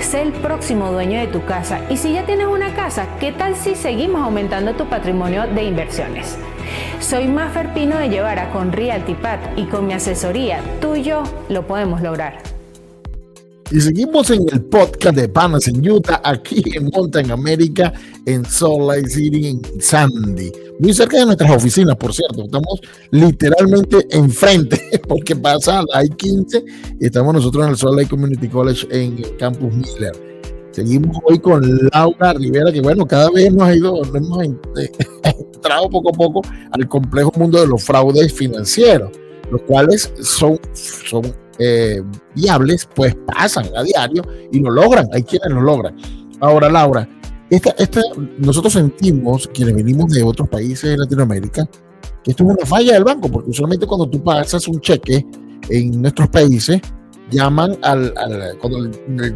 Sé 0.00 0.20
el 0.20 0.32
próximo 0.32 0.92
dueño 0.92 1.18
de 1.18 1.28
tu 1.28 1.46
casa 1.46 1.80
y 1.88 1.96
si 1.96 2.12
ya 2.12 2.26
tienes 2.26 2.48
una 2.48 2.74
casa, 2.74 3.06
¿qué 3.18 3.32
tal 3.32 3.56
si 3.56 3.74
seguimos 3.74 4.20
aumentando 4.20 4.74
tu 4.74 4.84
patrimonio 4.84 5.46
de 5.46 5.64
inversiones? 5.64 6.38
Soy 7.00 7.26
Maffer 7.26 7.72
Pino 7.72 7.96
de 7.96 8.10
Llevara 8.10 8.50
con 8.50 8.70
Realtipat 8.72 9.40
y 9.56 9.64
con 9.64 9.86
mi 9.86 9.94
asesoría, 9.94 10.60
tú 10.82 10.94
y 10.94 11.04
yo 11.04 11.22
lo 11.48 11.66
podemos 11.66 12.02
lograr. 12.02 12.57
Y 13.70 13.82
seguimos 13.82 14.30
en 14.30 14.46
el 14.50 14.62
podcast 14.62 15.14
de 15.14 15.28
Panas 15.28 15.68
en 15.68 15.86
Utah, 15.86 16.22
aquí 16.24 16.62
en 16.74 16.88
Mountain 16.90 17.30
América, 17.30 17.92
en 18.24 18.42
Salt 18.46 18.80
Lake 18.80 19.10
City, 19.10 19.48
en 19.48 19.62
Sandy. 19.80 20.50
Muy 20.78 20.94
cerca 20.94 21.18
de 21.18 21.26
nuestras 21.26 21.50
oficinas, 21.50 21.94
por 21.96 22.14
cierto. 22.14 22.44
Estamos 22.44 22.80
literalmente 23.10 24.06
enfrente, 24.10 24.80
porque 25.08 25.36
pasa 25.36 25.82
la 25.92 26.02
I-15 26.02 26.64
y 26.98 27.06
estamos 27.06 27.34
nosotros 27.34 27.64
en 27.64 27.70
el 27.72 27.76
Salt 27.76 27.96
Lake 27.96 28.08
Community 28.08 28.48
College 28.48 28.86
en 28.90 29.18
el 29.18 29.36
Campus 29.36 29.74
Miller. 29.74 30.12
Seguimos 30.70 31.18
hoy 31.24 31.38
con 31.38 31.62
Laura 31.92 32.32
Rivera, 32.32 32.72
que 32.72 32.80
bueno, 32.80 33.06
cada 33.06 33.30
vez 33.30 33.46
hemos 33.46 33.76
ido, 33.76 34.02
hemos 34.14 34.44
entrado 35.24 35.90
poco 35.90 36.08
a 36.08 36.12
poco 36.12 36.40
al 36.70 36.88
complejo 36.88 37.32
mundo 37.36 37.60
de 37.60 37.66
los 37.66 37.84
fraudes 37.84 38.32
financieros, 38.32 39.10
los 39.50 39.60
cuales 39.62 40.10
son, 40.22 40.58
son 40.72 41.34
eh, 41.58 42.02
viables, 42.34 42.88
pues 42.94 43.16
pasan 43.26 43.66
a 43.76 43.82
diario 43.82 44.22
y 44.52 44.60
lo 44.60 44.70
logran, 44.70 45.08
hay 45.12 45.22
quienes 45.22 45.50
lo 45.50 45.60
logran. 45.60 45.96
Ahora, 46.40 46.68
Laura, 46.68 47.08
esta, 47.50 47.70
esta, 47.78 48.00
nosotros 48.38 48.72
sentimos, 48.74 49.48
quienes 49.52 49.74
venimos 49.74 50.12
de 50.12 50.22
otros 50.22 50.48
países 50.48 50.90
de 50.90 50.98
Latinoamérica, 50.98 51.68
que 52.22 52.30
esto 52.30 52.44
es 52.44 52.50
una 52.50 52.66
falla 52.66 52.94
del 52.94 53.04
banco, 53.04 53.28
porque 53.30 53.50
usualmente 53.50 53.86
cuando 53.86 54.08
tú 54.08 54.22
pasas 54.22 54.68
un 54.68 54.80
cheque 54.80 55.26
en 55.68 56.02
nuestros 56.02 56.28
países, 56.28 56.80
llaman 57.30 57.76
al, 57.82 58.12
cuando 58.60 58.84
el, 58.84 59.34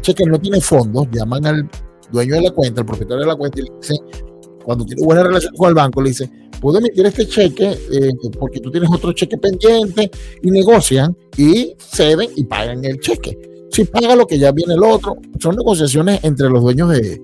cheque 0.00 0.24
no 0.24 0.38
tiene 0.38 0.60
fondos, 0.60 1.08
llaman 1.10 1.46
al 1.46 1.68
dueño 2.12 2.34
de 2.34 2.42
la 2.42 2.50
cuenta, 2.50 2.80
al 2.80 2.86
propietario 2.86 3.20
de 3.20 3.26
la 3.26 3.36
cuenta, 3.36 3.60
y 3.60 3.64
le 3.64 3.70
dicen, 3.80 3.96
cuando 4.68 4.84
tiene 4.84 5.02
buena 5.02 5.22
relación 5.22 5.54
con 5.56 5.70
el 5.70 5.74
banco, 5.74 6.02
le 6.02 6.10
dice, 6.10 6.30
puedo 6.60 6.76
emitir 6.76 7.06
este 7.06 7.26
cheque 7.26 7.70
eh, 7.90 8.10
porque 8.38 8.60
tú 8.60 8.70
tienes 8.70 8.90
otro 8.92 9.14
cheque 9.14 9.38
pendiente 9.38 10.10
y 10.42 10.50
negocian 10.50 11.16
y 11.38 11.74
ceden 11.78 12.28
y 12.36 12.44
pagan 12.44 12.84
el 12.84 13.00
cheque. 13.00 13.38
Si 13.70 13.84
paga 13.84 14.14
lo 14.14 14.26
que 14.26 14.38
ya 14.38 14.52
viene 14.52 14.74
el 14.74 14.82
otro, 14.82 15.16
son 15.40 15.56
negociaciones 15.56 16.20
entre 16.22 16.50
los 16.50 16.60
dueños 16.60 16.90
de, 16.90 17.18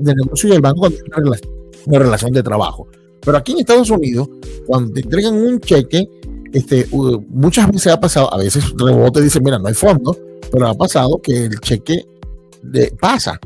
de 0.00 0.12
negocio 0.12 0.48
y 0.48 0.52
el 0.54 0.60
banco 0.60 0.80
cuando 0.80 0.98
relación, 1.14 1.52
una 1.86 1.98
relación 2.00 2.32
de 2.32 2.42
trabajo. 2.42 2.88
Pero 3.20 3.38
aquí 3.38 3.52
en 3.52 3.60
Estados 3.60 3.90
Unidos, 3.90 4.28
cuando 4.66 4.92
te 4.92 5.02
entregan 5.02 5.34
un 5.34 5.60
cheque, 5.60 6.04
este, 6.52 6.88
muchas 7.28 7.70
veces 7.70 7.92
ha 7.92 8.00
pasado, 8.00 8.34
a 8.34 8.38
veces 8.38 8.64
rebote 8.76 9.22
dice, 9.22 9.40
mira, 9.40 9.60
no 9.60 9.68
hay 9.68 9.74
fondo, 9.74 10.18
pero 10.50 10.66
ha 10.66 10.74
pasado 10.74 11.20
que 11.22 11.44
el 11.44 11.60
cheque 11.60 12.04
pasa 12.98 13.38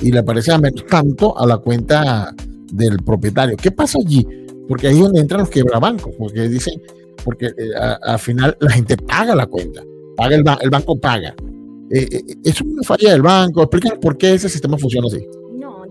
y 0.00 0.12
le 0.12 0.20
aparece 0.20 0.52
a 0.52 0.58
menos 0.58 0.86
tanto 0.86 1.36
a 1.36 1.44
la 1.44 1.58
cuenta 1.58 2.32
del 2.76 2.98
propietario. 2.98 3.56
¿Qué 3.56 3.70
pasa 3.70 3.98
allí? 3.98 4.26
Porque 4.68 4.88
ahí 4.88 4.94
es 4.94 5.02
donde 5.02 5.20
entran 5.20 5.40
los 5.40 5.50
quebrabancos, 5.50 6.14
porque 6.16 6.48
dicen, 6.48 6.80
porque 7.24 7.46
eh, 7.46 7.70
al 8.02 8.18
final 8.18 8.56
la 8.60 8.70
gente 8.70 8.96
paga 8.96 9.34
la 9.34 9.46
cuenta, 9.46 9.82
paga 10.16 10.36
el, 10.36 10.44
el 10.60 10.70
banco 10.70 10.98
paga. 10.98 11.34
Eh, 11.90 12.08
eh, 12.10 12.22
es 12.44 12.60
una 12.60 12.82
falla 12.82 13.12
del 13.12 13.22
banco. 13.22 13.62
Explícanos 13.62 13.98
por 13.98 14.16
qué 14.16 14.34
ese 14.34 14.48
sistema 14.48 14.78
funciona 14.78 15.06
así 15.06 15.26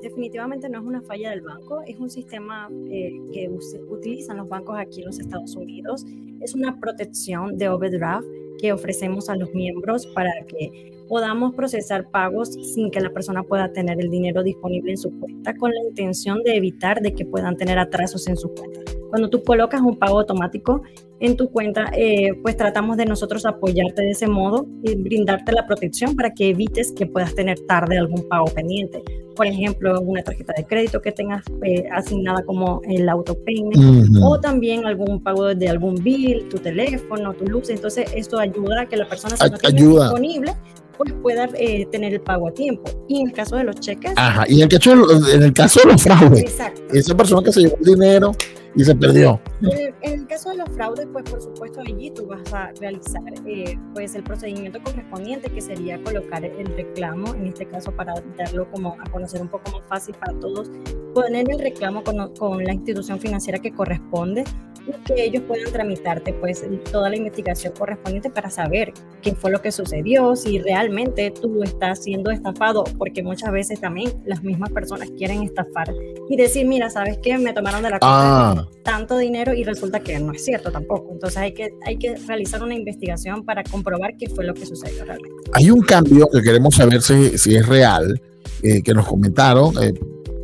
definitivamente 0.03 0.69
no 0.69 0.79
es 0.79 0.85
una 0.85 1.01
falla 1.01 1.31
del 1.31 1.41
banco, 1.41 1.81
es 1.87 1.97
un 1.97 2.09
sistema 2.09 2.69
eh, 2.91 3.19
que 3.33 3.49
utilizan 3.89 4.37
los 4.37 4.47
bancos 4.47 4.77
aquí 4.77 4.99
en 4.99 5.07
los 5.07 5.19
Estados 5.19 5.55
Unidos. 5.55 6.05
Es 6.41 6.53
una 6.53 6.79
protección 6.79 7.57
de 7.57 7.69
overdraft 7.69 8.27
que 8.59 8.71
ofrecemos 8.71 9.29
a 9.29 9.35
los 9.35 9.53
miembros 9.53 10.05
para 10.07 10.31
que 10.47 10.92
podamos 11.07 11.53
procesar 11.53 12.09
pagos 12.09 12.53
sin 12.73 12.91
que 12.91 13.01
la 13.01 13.09
persona 13.09 13.43
pueda 13.43 13.71
tener 13.71 13.99
el 13.99 14.09
dinero 14.09 14.43
disponible 14.43 14.91
en 14.91 14.97
su 14.97 15.11
cuenta 15.19 15.55
con 15.55 15.71
la 15.71 15.81
intención 15.87 16.43
de 16.43 16.55
evitar 16.55 17.01
de 17.01 17.13
que 17.13 17.25
puedan 17.25 17.57
tener 17.57 17.77
atrasos 17.79 18.27
en 18.27 18.37
su 18.37 18.49
cuenta. 18.53 18.81
Cuando 19.09 19.29
tú 19.29 19.43
colocas 19.43 19.79
un 19.81 19.97
pago 19.99 20.19
automático 20.19 20.81
en 21.19 21.37
tu 21.37 21.51
cuenta, 21.51 21.91
eh, 21.95 22.33
pues 22.41 22.57
tratamos 22.57 22.97
de 22.97 23.05
nosotros 23.05 23.45
apoyarte 23.45 24.01
de 24.01 24.09
ese 24.09 24.27
modo 24.27 24.65
y 24.81 24.95
brindarte 24.95 25.51
la 25.51 25.67
protección 25.67 26.15
para 26.15 26.33
que 26.33 26.49
evites 26.49 26.91
que 26.91 27.05
puedas 27.05 27.35
tener 27.35 27.59
tarde 27.67 27.99
algún 27.99 28.27
pago 28.27 28.45
pendiente. 28.45 29.03
Por 29.35 29.45
ejemplo, 29.45 30.01
una 30.01 30.23
tarjeta 30.23 30.53
de 30.57 30.65
crédito 30.65 30.99
que 30.99 31.11
tengas 31.11 31.43
eh, 31.63 31.87
asignada 31.91 32.43
como 32.43 32.81
el 32.85 33.07
autopayment 33.07 34.17
o 34.21 34.39
también 34.39 34.85
algún 34.85 35.21
pago 35.21 35.53
de 35.53 35.69
algún 35.69 35.95
bill, 36.03 36.49
tu 36.49 36.57
teléfono, 36.57 37.33
tu 37.33 37.45
luz. 37.45 37.69
Entonces, 37.69 38.11
esto 38.15 38.39
ayuda 38.39 38.81
a 38.81 38.85
que 38.87 38.97
la 38.97 39.07
persona 39.07 39.37
se 39.37 39.47
no 39.47 39.57
disponible 39.57 40.53
pues 40.97 41.13
pueda 41.21 41.49
eh, 41.55 41.85
tener 41.91 42.13
el 42.13 42.21
pago 42.21 42.47
a 42.47 42.53
tiempo. 42.53 42.83
Y 43.07 43.21
en 43.21 43.27
el 43.27 43.33
caso 43.33 43.55
de 43.55 43.63
los 43.63 43.75
cheques. 43.79 44.13
Ajá, 44.15 44.45
y 44.47 44.57
en 44.57 44.63
el 44.63 44.69
caso 44.69 44.89
de 44.91 44.95
los, 44.95 45.33
en 45.33 45.43
el 45.43 45.53
caso 45.53 45.79
de 45.81 45.91
los 45.91 46.03
fraudes. 46.03 46.41
Exacto. 46.41 46.81
Esa 46.91 47.15
persona 47.15 47.43
que 47.43 47.51
se 47.51 47.61
llevó 47.61 47.77
el 47.77 47.85
dinero 47.85 48.31
y 48.75 48.83
se 48.83 48.95
perdió. 48.95 49.39
En 49.61 49.93
el 50.21 50.27
caso 50.27 50.49
de 50.49 50.57
los 50.57 50.69
fraudes, 50.69 51.07
pues 51.11 51.29
por 51.29 51.41
supuesto 51.41 51.81
allí 51.81 52.11
tú 52.11 52.25
vas 52.25 52.53
a 52.53 52.71
realizar 52.79 53.21
eh, 53.45 53.77
pues 53.93 54.15
el 54.15 54.23
procedimiento 54.23 54.79
correspondiente 54.83 55.49
que 55.51 55.61
sería 55.61 56.01
colocar 56.01 56.43
el 56.43 56.65
reclamo, 56.75 57.33
en 57.35 57.47
este 57.47 57.67
caso 57.67 57.91
para 57.91 58.13
darlo 58.37 58.69
como 58.71 58.97
a 58.99 59.09
conocer 59.11 59.41
un 59.41 59.49
poco 59.49 59.71
más 59.71 59.87
fácil 59.87 60.15
para 60.15 60.37
todos, 60.39 60.71
poner 61.13 61.49
el 61.49 61.59
reclamo 61.59 62.03
con, 62.03 62.33
con 62.35 62.63
la 62.63 62.73
institución 62.73 63.19
financiera 63.19 63.59
que 63.59 63.71
corresponde 63.71 64.43
y 64.87 64.91
que 65.03 65.25
ellos 65.25 65.43
puedan 65.47 65.71
tramitarte 65.71 66.33
pues 66.33 66.63
toda 66.91 67.09
la 67.09 67.15
investigación 67.15 67.73
correspondiente 67.77 68.29
para 68.29 68.49
saber 68.49 68.93
qué 69.21 69.35
fue 69.35 69.51
lo 69.51 69.61
que 69.61 69.71
sucedió, 69.71 70.35
si 70.35 70.59
realmente 70.59 71.31
tú 71.31 71.63
estás 71.63 72.03
siendo 72.03 72.31
estafado, 72.31 72.83
porque 72.97 73.23
muchas 73.23 73.51
veces 73.51 73.79
también 73.79 74.11
las 74.25 74.43
mismas 74.43 74.71
personas 74.71 75.09
quieren 75.17 75.43
estafar 75.43 75.93
y 76.29 76.35
decir, 76.35 76.65
mira, 76.67 76.89
¿sabes 76.89 77.17
qué? 77.21 77.37
Me 77.37 77.53
tomaron 77.53 77.83
de 77.83 77.89
la 77.89 77.99
cuenta 77.99 78.51
ah. 78.51 78.67
tanto 78.83 79.17
dinero 79.17 79.53
y 79.53 79.63
resulta 79.63 79.99
que 79.99 80.19
no 80.19 80.33
es 80.33 80.43
cierto 80.43 80.71
tampoco. 80.71 81.11
Entonces 81.11 81.37
hay 81.37 81.53
que, 81.53 81.69
hay 81.85 81.97
que 81.97 82.15
realizar 82.15 82.63
una 82.63 82.75
investigación 82.75 83.45
para 83.45 83.63
comprobar 83.63 84.15
qué 84.17 84.29
fue 84.29 84.45
lo 84.45 84.53
que 84.53 84.65
sucedió 84.65 85.05
realmente. 85.05 85.35
Hay 85.53 85.69
un 85.71 85.81
cambio 85.81 86.27
que 86.31 86.41
queremos 86.41 86.75
saber 86.75 87.01
si, 87.01 87.37
si 87.37 87.55
es 87.55 87.67
real, 87.67 88.21
eh, 88.61 88.81
que 88.81 88.93
nos 88.93 89.07
comentaron 89.07 89.73
eh, 89.83 89.93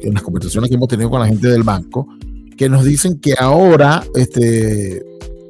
en 0.01 0.13
las 0.13 0.23
conversaciones 0.23 0.69
que 0.69 0.75
hemos 0.75 0.87
tenido 0.87 1.09
con 1.09 1.19
la 1.21 1.27
gente 1.27 1.47
del 1.47 1.63
banco, 1.63 2.07
que 2.59 2.67
nos 2.67 2.83
dicen 2.83 3.21
que 3.21 3.35
ahora 3.39 4.03
este, 4.15 5.01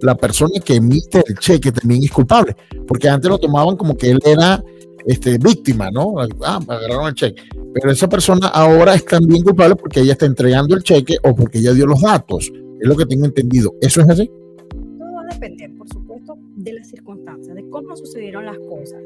la 0.04 0.14
persona 0.14 0.60
que 0.64 0.76
emite 0.76 1.24
el 1.26 1.40
cheque 1.40 1.72
también 1.72 2.04
es 2.04 2.12
culpable, 2.12 2.56
porque 2.88 3.10
antes 3.10 3.28
lo 3.28 3.40
tomaban 3.40 3.78
como 3.78 3.98
que 3.98 4.12
él 4.12 4.20
era 4.24 4.64
este, 5.08 5.40
víctima, 5.40 5.90
¿no? 5.90 6.14
Ah, 6.46 6.60
agarraron 6.68 7.08
el 7.08 7.16
cheque. 7.16 7.42
Pero 7.74 7.92
esa 7.92 8.08
persona 8.08 8.50
ahora 8.50 8.94
es 8.94 9.04
también 9.06 9.42
culpable 9.42 9.76
porque 9.76 10.02
ella 10.02 10.12
está 10.12 10.28
entregando 10.28 10.76
el 10.76 10.84
cheque 10.84 11.18
o 11.24 11.34
porque 11.34 11.58
ella 11.58 11.74
dio 11.74 11.88
los 11.88 12.00
datos. 12.00 12.52
Es 12.80 12.88
lo 12.88 12.96
que 12.96 13.08
tengo 13.08 13.26
entendido. 13.26 13.74
¿Eso 13.82 14.02
es 14.02 14.10
así? 14.10 14.30
Todo 15.00 15.12
va 15.12 15.22
a 15.24 15.34
depender, 15.34 15.72
por 15.80 15.90
supuesto, 15.90 16.38
de 16.58 16.74
las 16.74 16.90
circunstancias, 16.90 17.56
de 17.56 17.68
cómo 17.72 17.96
sucedieron 17.96 18.46
las 18.46 18.60
cosas. 18.60 19.02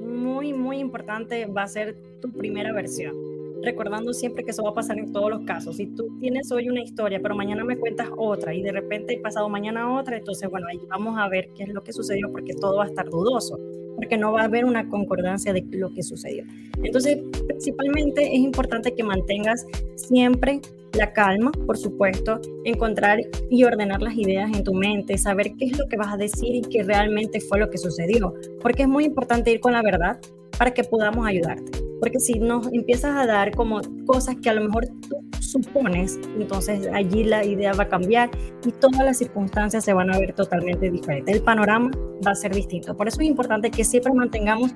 Muy, 0.00 0.54
muy 0.54 0.78
importante 0.78 1.44
va 1.44 1.64
a 1.64 1.68
ser 1.68 1.98
tu 2.22 2.32
primera 2.32 2.72
versión 2.72 3.31
recordando 3.62 4.12
siempre 4.12 4.44
que 4.44 4.50
eso 4.50 4.62
va 4.62 4.70
a 4.70 4.74
pasar 4.74 4.98
en 4.98 5.12
todos 5.12 5.30
los 5.30 5.40
casos. 5.44 5.76
Si 5.76 5.86
tú 5.86 6.18
tienes 6.20 6.50
hoy 6.50 6.68
una 6.68 6.82
historia, 6.82 7.20
pero 7.22 7.34
mañana 7.34 7.64
me 7.64 7.76
cuentas 7.76 8.08
otra 8.16 8.54
y 8.54 8.62
de 8.62 8.72
repente 8.72 9.18
pasado 9.22 9.48
mañana 9.48 9.98
otra, 9.98 10.16
entonces, 10.16 10.48
bueno, 10.50 10.66
ahí 10.68 10.80
vamos 10.88 11.18
a 11.18 11.28
ver 11.28 11.50
qué 11.54 11.64
es 11.64 11.68
lo 11.70 11.82
que 11.82 11.92
sucedió 11.92 12.30
porque 12.30 12.54
todo 12.54 12.76
va 12.76 12.84
a 12.84 12.88
estar 12.88 13.08
dudoso, 13.08 13.58
porque 13.96 14.16
no 14.16 14.32
va 14.32 14.42
a 14.42 14.44
haber 14.44 14.64
una 14.64 14.88
concordancia 14.88 15.52
de 15.52 15.64
lo 15.70 15.92
que 15.94 16.02
sucedió. 16.02 16.44
Entonces, 16.82 17.18
principalmente 17.46 18.26
es 18.34 18.40
importante 18.40 18.94
que 18.94 19.04
mantengas 19.04 19.64
siempre 19.96 20.60
la 20.94 21.12
calma, 21.12 21.52
por 21.66 21.78
supuesto, 21.78 22.40
encontrar 22.64 23.20
y 23.48 23.64
ordenar 23.64 24.02
las 24.02 24.14
ideas 24.14 24.54
en 24.54 24.62
tu 24.62 24.74
mente, 24.74 25.16
saber 25.16 25.52
qué 25.58 25.66
es 25.66 25.78
lo 25.78 25.88
que 25.88 25.96
vas 25.96 26.12
a 26.12 26.16
decir 26.18 26.54
y 26.54 26.60
qué 26.62 26.82
realmente 26.82 27.40
fue 27.40 27.58
lo 27.58 27.70
que 27.70 27.78
sucedió, 27.78 28.34
porque 28.60 28.82
es 28.82 28.88
muy 28.88 29.04
importante 29.04 29.50
ir 29.50 29.60
con 29.60 29.72
la 29.72 29.82
verdad 29.82 30.18
para 30.58 30.74
que 30.74 30.84
podamos 30.84 31.26
ayudarte 31.26 31.81
porque 32.02 32.18
si 32.18 32.40
nos 32.40 32.66
empiezas 32.72 33.14
a 33.14 33.26
dar 33.26 33.54
como 33.54 33.80
cosas 34.06 34.34
que 34.42 34.50
a 34.50 34.54
lo 34.54 34.64
mejor 34.64 34.88
tú 35.08 35.16
supones, 35.38 36.18
entonces 36.36 36.88
allí 36.92 37.22
la 37.22 37.44
idea 37.44 37.74
va 37.74 37.84
a 37.84 37.88
cambiar 37.88 38.28
y 38.66 38.72
todas 38.72 39.04
las 39.04 39.18
circunstancias 39.18 39.84
se 39.84 39.92
van 39.92 40.12
a 40.12 40.18
ver 40.18 40.32
totalmente 40.32 40.90
diferentes. 40.90 41.32
El 41.32 41.42
panorama 41.42 41.92
va 42.26 42.32
a 42.32 42.34
ser 42.34 42.52
distinto. 42.52 42.96
Por 42.96 43.06
eso 43.06 43.20
es 43.20 43.28
importante 43.28 43.70
que 43.70 43.84
siempre 43.84 44.12
mantengamos 44.12 44.72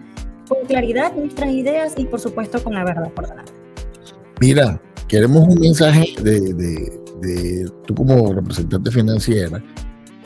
con 0.49 0.65
claridad 0.69 1.17
nuestras 1.17 1.51
ideas 1.51 1.95
y 1.97 2.05
por 2.05 2.21
supuesto 2.21 2.63
con 2.63 2.75
la 2.75 2.85
verdad 2.85 3.11
por 3.13 3.27
delante. 3.29 3.51
Mira, 4.41 4.81
queremos 5.09 5.49
un 5.49 5.59
mensaje 5.59 6.15
de, 6.23 6.55
de, 6.55 7.01
de 7.23 7.69
tú 7.89 7.95
como 7.97 8.35
representante 8.35 8.89
financiera 8.93 9.61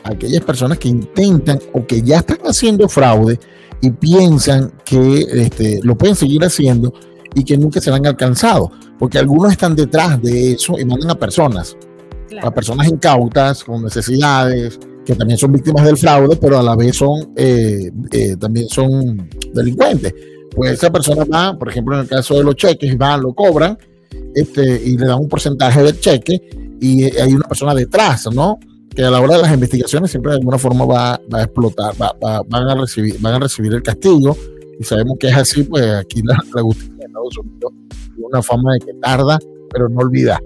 aquellas 0.03 0.43
personas 0.43 0.77
que 0.77 0.89
intentan 0.89 1.59
o 1.73 1.83
que 1.85 2.01
ya 2.03 2.17
están 2.17 2.37
haciendo 2.45 2.87
fraude 2.87 3.39
y 3.81 3.91
piensan 3.91 4.71
que 4.85 5.21
este, 5.31 5.79
lo 5.83 5.97
pueden 5.97 6.15
seguir 6.15 6.43
haciendo 6.43 6.93
y 7.33 7.43
que 7.43 7.57
nunca 7.57 7.81
serán 7.81 8.05
alcanzados, 8.05 8.69
porque 8.99 9.17
algunos 9.17 9.51
están 9.51 9.75
detrás 9.75 10.21
de 10.21 10.53
eso 10.53 10.77
y 10.77 10.85
mandan 10.85 11.11
a 11.11 11.15
personas, 11.15 11.75
a 12.41 12.51
personas 12.53 12.87
incautas, 12.87 13.63
con 13.63 13.83
necesidades, 13.83 14.79
que 15.05 15.15
también 15.15 15.37
son 15.37 15.51
víctimas 15.51 15.85
del 15.85 15.97
fraude, 15.97 16.35
pero 16.35 16.59
a 16.59 16.63
la 16.63 16.75
vez 16.75 16.95
son 16.97 17.33
eh, 17.35 17.91
eh, 18.11 18.35
también 18.37 18.67
son 18.69 19.29
delincuentes. 19.53 20.13
Pues 20.53 20.73
esa 20.73 20.91
persona 20.91 21.23
va, 21.23 21.57
por 21.57 21.69
ejemplo, 21.69 21.95
en 21.95 22.01
el 22.01 22.07
caso 22.07 22.35
de 22.35 22.43
los 22.43 22.55
cheques, 22.55 22.97
va, 22.99 23.17
lo 23.17 23.33
cobran 23.33 23.77
este, 24.35 24.81
y 24.85 24.97
le 24.97 25.07
dan 25.07 25.19
un 25.19 25.29
porcentaje 25.29 25.81
del 25.81 25.99
cheque 25.99 26.41
y 26.79 27.03
hay 27.17 27.33
una 27.33 27.47
persona 27.47 27.73
detrás, 27.73 28.27
¿no? 28.33 28.59
Que 28.95 29.03
a 29.03 29.09
la 29.09 29.21
hora 29.21 29.37
de 29.37 29.41
las 29.43 29.53
investigaciones 29.53 30.11
siempre 30.11 30.31
de 30.31 30.37
alguna 30.39 30.57
forma 30.57 30.85
va, 30.85 31.13
a 31.13 31.41
explotar, 31.41 31.93
van, 31.97 32.69
a 32.69 32.75
recibir, 32.75 33.15
van 33.19 33.35
a 33.35 33.39
recibir 33.39 33.73
el 33.73 33.81
castigo 33.81 34.35
y 34.79 34.83
sabemos 34.83 35.17
que 35.19 35.27
es 35.27 35.37
así, 35.37 35.63
pues 35.63 35.89
aquí 35.93 36.21
la, 36.23 36.37
la 36.53 36.61
justicia 36.61 36.95
de 36.95 37.05
Estados 37.05 37.37
Unidos 37.37 37.73
tiene 38.13 38.27
una 38.27 38.41
forma 38.41 38.73
de 38.73 38.79
que 38.79 38.93
tarda, 38.95 39.39
pero 39.71 39.87
no 39.89 39.99
olvida. 39.99 40.39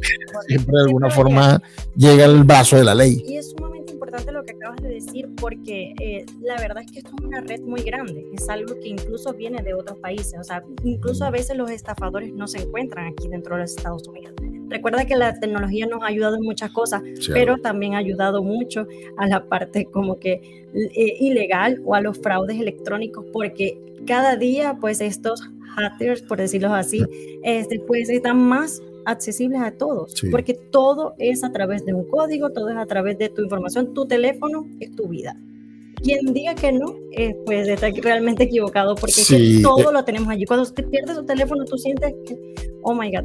Siempre 0.46 0.76
de 0.76 0.82
alguna 0.84 1.10
forma 1.10 1.60
llega 1.96 2.24
el 2.24 2.44
vaso 2.44 2.76
de 2.76 2.84
la 2.84 2.94
ley. 2.94 3.22
Y 3.26 3.36
es 3.36 3.50
sumamente 3.50 3.77
importante 4.18 4.32
lo 4.32 4.44
que 4.44 4.52
acabas 4.52 4.82
de 4.82 4.88
decir 4.88 5.28
porque 5.40 5.94
eh, 6.00 6.26
la 6.40 6.56
verdad 6.56 6.82
es 6.84 6.90
que 6.90 6.98
esto 7.00 7.10
es 7.18 7.24
una 7.24 7.40
red 7.40 7.60
muy 7.60 7.82
grande, 7.82 8.26
es 8.32 8.48
algo 8.48 8.74
que 8.80 8.88
incluso 8.88 9.32
viene 9.32 9.62
de 9.62 9.74
otros 9.74 9.98
países, 9.98 10.38
o 10.38 10.44
sea, 10.44 10.62
incluso 10.84 11.24
a 11.24 11.30
veces 11.30 11.56
los 11.56 11.70
estafadores 11.70 12.32
no 12.32 12.46
se 12.46 12.62
encuentran 12.62 13.12
aquí 13.12 13.28
dentro 13.28 13.56
de 13.56 13.62
los 13.62 13.76
Estados 13.76 14.06
Unidos. 14.08 14.34
Recuerda 14.68 15.06
que 15.06 15.16
la 15.16 15.38
tecnología 15.38 15.86
nos 15.86 16.02
ha 16.02 16.06
ayudado 16.06 16.36
en 16.36 16.42
muchas 16.42 16.70
cosas, 16.72 17.02
pero 17.32 17.56
también 17.58 17.94
ha 17.94 17.98
ayudado 17.98 18.42
mucho 18.42 18.86
a 19.16 19.26
la 19.26 19.44
parte 19.46 19.86
como 19.86 20.18
que 20.18 20.32
eh, 20.74 21.16
ilegal 21.20 21.80
o 21.84 21.94
a 21.94 22.00
los 22.00 22.18
fraudes 22.18 22.60
electrónicos, 22.60 23.24
porque 23.32 23.78
cada 24.06 24.36
día 24.36 24.76
pues 24.78 25.00
estos 25.00 25.40
hackers, 25.76 26.22
por 26.22 26.38
decirlo 26.38 26.74
así, 26.74 27.02
este, 27.42 27.80
pues 27.80 28.10
están 28.10 28.38
más 28.38 28.82
accesibles 29.08 29.60
a 29.62 29.70
todos, 29.70 30.14
porque 30.30 30.54
todo 30.54 31.14
es 31.18 31.42
a 31.42 31.50
través 31.50 31.84
de 31.86 31.94
un 31.94 32.04
código, 32.04 32.50
todo 32.50 32.68
es 32.68 32.76
a 32.76 32.86
través 32.86 33.16
de 33.18 33.30
tu 33.30 33.42
información, 33.42 33.94
tu 33.94 34.06
teléfono 34.06 34.66
es 34.80 34.94
tu 34.94 35.08
vida. 35.08 35.34
Quien 36.02 36.32
diga 36.32 36.54
que 36.54 36.70
no, 36.70 36.94
eh, 37.12 37.34
pues 37.44 37.66
está 37.66 37.88
realmente 37.88 38.44
equivocado, 38.44 38.94
porque 38.94 39.22
todo 39.62 39.90
lo 39.90 40.04
tenemos 40.04 40.28
allí. 40.28 40.44
Cuando 40.44 40.70
te 40.70 40.82
pierdes 40.82 41.16
tu 41.16 41.24
teléfono, 41.24 41.64
tú 41.64 41.76
sientes 41.76 42.14
que, 42.24 42.38
oh 42.82 42.94
my 42.94 43.10
God, 43.10 43.24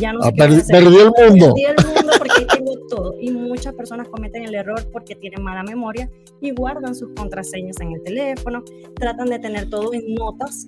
ya 0.00 0.12
no 0.12 0.22
sé 0.22 0.28
ah, 0.28 0.32
Perdió 0.36 1.00
el 1.00 1.30
mundo. 1.30 1.54
Perdí 1.54 1.64
el 1.64 1.76
mundo 1.86 1.97
todo. 2.98 3.14
Y 3.20 3.30
muchas 3.30 3.74
personas 3.74 4.08
cometen 4.08 4.44
el 4.44 4.54
error 4.54 4.86
porque 4.92 5.14
tienen 5.14 5.42
mala 5.42 5.62
memoria 5.62 6.10
y 6.40 6.50
guardan 6.52 6.94
sus 6.94 7.08
contraseñas 7.16 7.80
en 7.80 7.92
el 7.92 8.02
teléfono, 8.02 8.62
tratan 8.94 9.28
de 9.28 9.38
tener 9.38 9.68
todo 9.70 9.92
en 9.94 10.14
notas. 10.14 10.66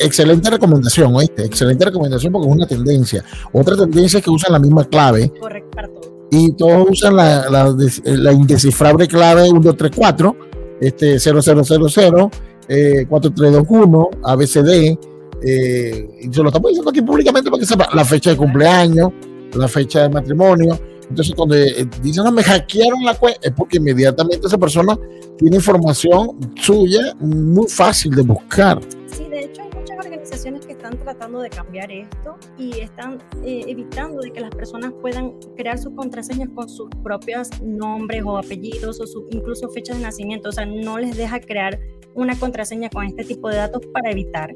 excelente 0.00 0.50
recomendación, 0.50 1.14
¿oíste? 1.14 1.44
Excelente 1.44 1.84
recomendación 1.84 2.32
porque 2.32 2.48
es 2.48 2.54
una 2.54 2.66
tendencia. 2.66 3.24
Otra 3.52 3.76
tendencia 3.76 4.18
es 4.18 4.24
que 4.24 4.30
usan 4.30 4.52
la 4.52 4.58
misma 4.58 4.84
clave. 4.84 5.30
Correcto, 5.40 5.70
para 5.70 5.88
todo 5.88 6.14
y 6.30 6.52
todos 6.52 6.90
usan 6.90 7.16
la, 7.16 7.48
la, 7.48 8.32
indescifrable 8.32 9.06
clave 9.06 9.42
1234, 9.52 10.36
este 10.80 11.18
0000, 11.20 12.30
eh, 12.68 13.06
4321, 13.08 14.10
ABCD. 14.24 14.98
Eh, 15.46 16.08
y 16.22 16.32
se 16.32 16.42
lo 16.42 16.48
estamos 16.48 16.70
diciendo 16.70 16.90
aquí 16.90 17.02
públicamente 17.02 17.50
para 17.50 17.60
que 17.60 17.66
sepa 17.66 17.88
la 17.94 18.04
fecha 18.04 18.30
de 18.30 18.36
cumpleaños, 18.36 19.12
la 19.54 19.68
fecha 19.68 20.02
de 20.02 20.08
matrimonio. 20.08 20.78
Entonces, 21.08 21.34
cuando 21.34 21.54
eh, 21.54 21.86
dicen, 22.02 22.24
no, 22.24 22.32
me 22.32 22.42
hackearon 22.42 23.04
la 23.04 23.14
cuenta, 23.14 23.40
es 23.42 23.52
porque 23.52 23.78
inmediatamente 23.78 24.46
esa 24.46 24.58
persona 24.58 24.98
tiene 25.38 25.56
información 25.56 26.30
suya 26.56 27.14
muy 27.20 27.68
fácil 27.68 28.14
de 28.14 28.22
buscar. 28.22 28.80
Sí, 29.06 29.24
de 29.24 29.44
hecho, 29.44 29.62
organizaciones 30.34 30.66
que 30.66 30.72
están 30.72 30.98
tratando 30.98 31.40
de 31.40 31.50
cambiar 31.50 31.90
esto 31.92 32.36
y 32.58 32.80
están 32.80 33.22
eh, 33.44 33.64
evitando 33.68 34.20
de 34.20 34.32
que 34.32 34.40
las 34.40 34.50
personas 34.50 34.92
puedan 35.00 35.32
crear 35.56 35.78
sus 35.78 35.94
contraseñas 35.94 36.48
con 36.54 36.68
sus 36.68 36.88
propios 37.02 37.48
nombres 37.62 38.22
o 38.24 38.36
apellidos 38.36 39.00
o 39.00 39.06
su, 39.06 39.26
incluso 39.30 39.68
fechas 39.70 39.96
de 39.96 40.02
nacimiento. 40.02 40.48
O 40.48 40.52
sea, 40.52 40.66
no 40.66 40.98
les 40.98 41.16
deja 41.16 41.40
crear 41.40 41.78
una 42.14 42.38
contraseña 42.38 42.88
con 42.90 43.04
este 43.04 43.24
tipo 43.24 43.48
de 43.48 43.56
datos 43.56 43.82
para 43.92 44.10
evitar 44.10 44.54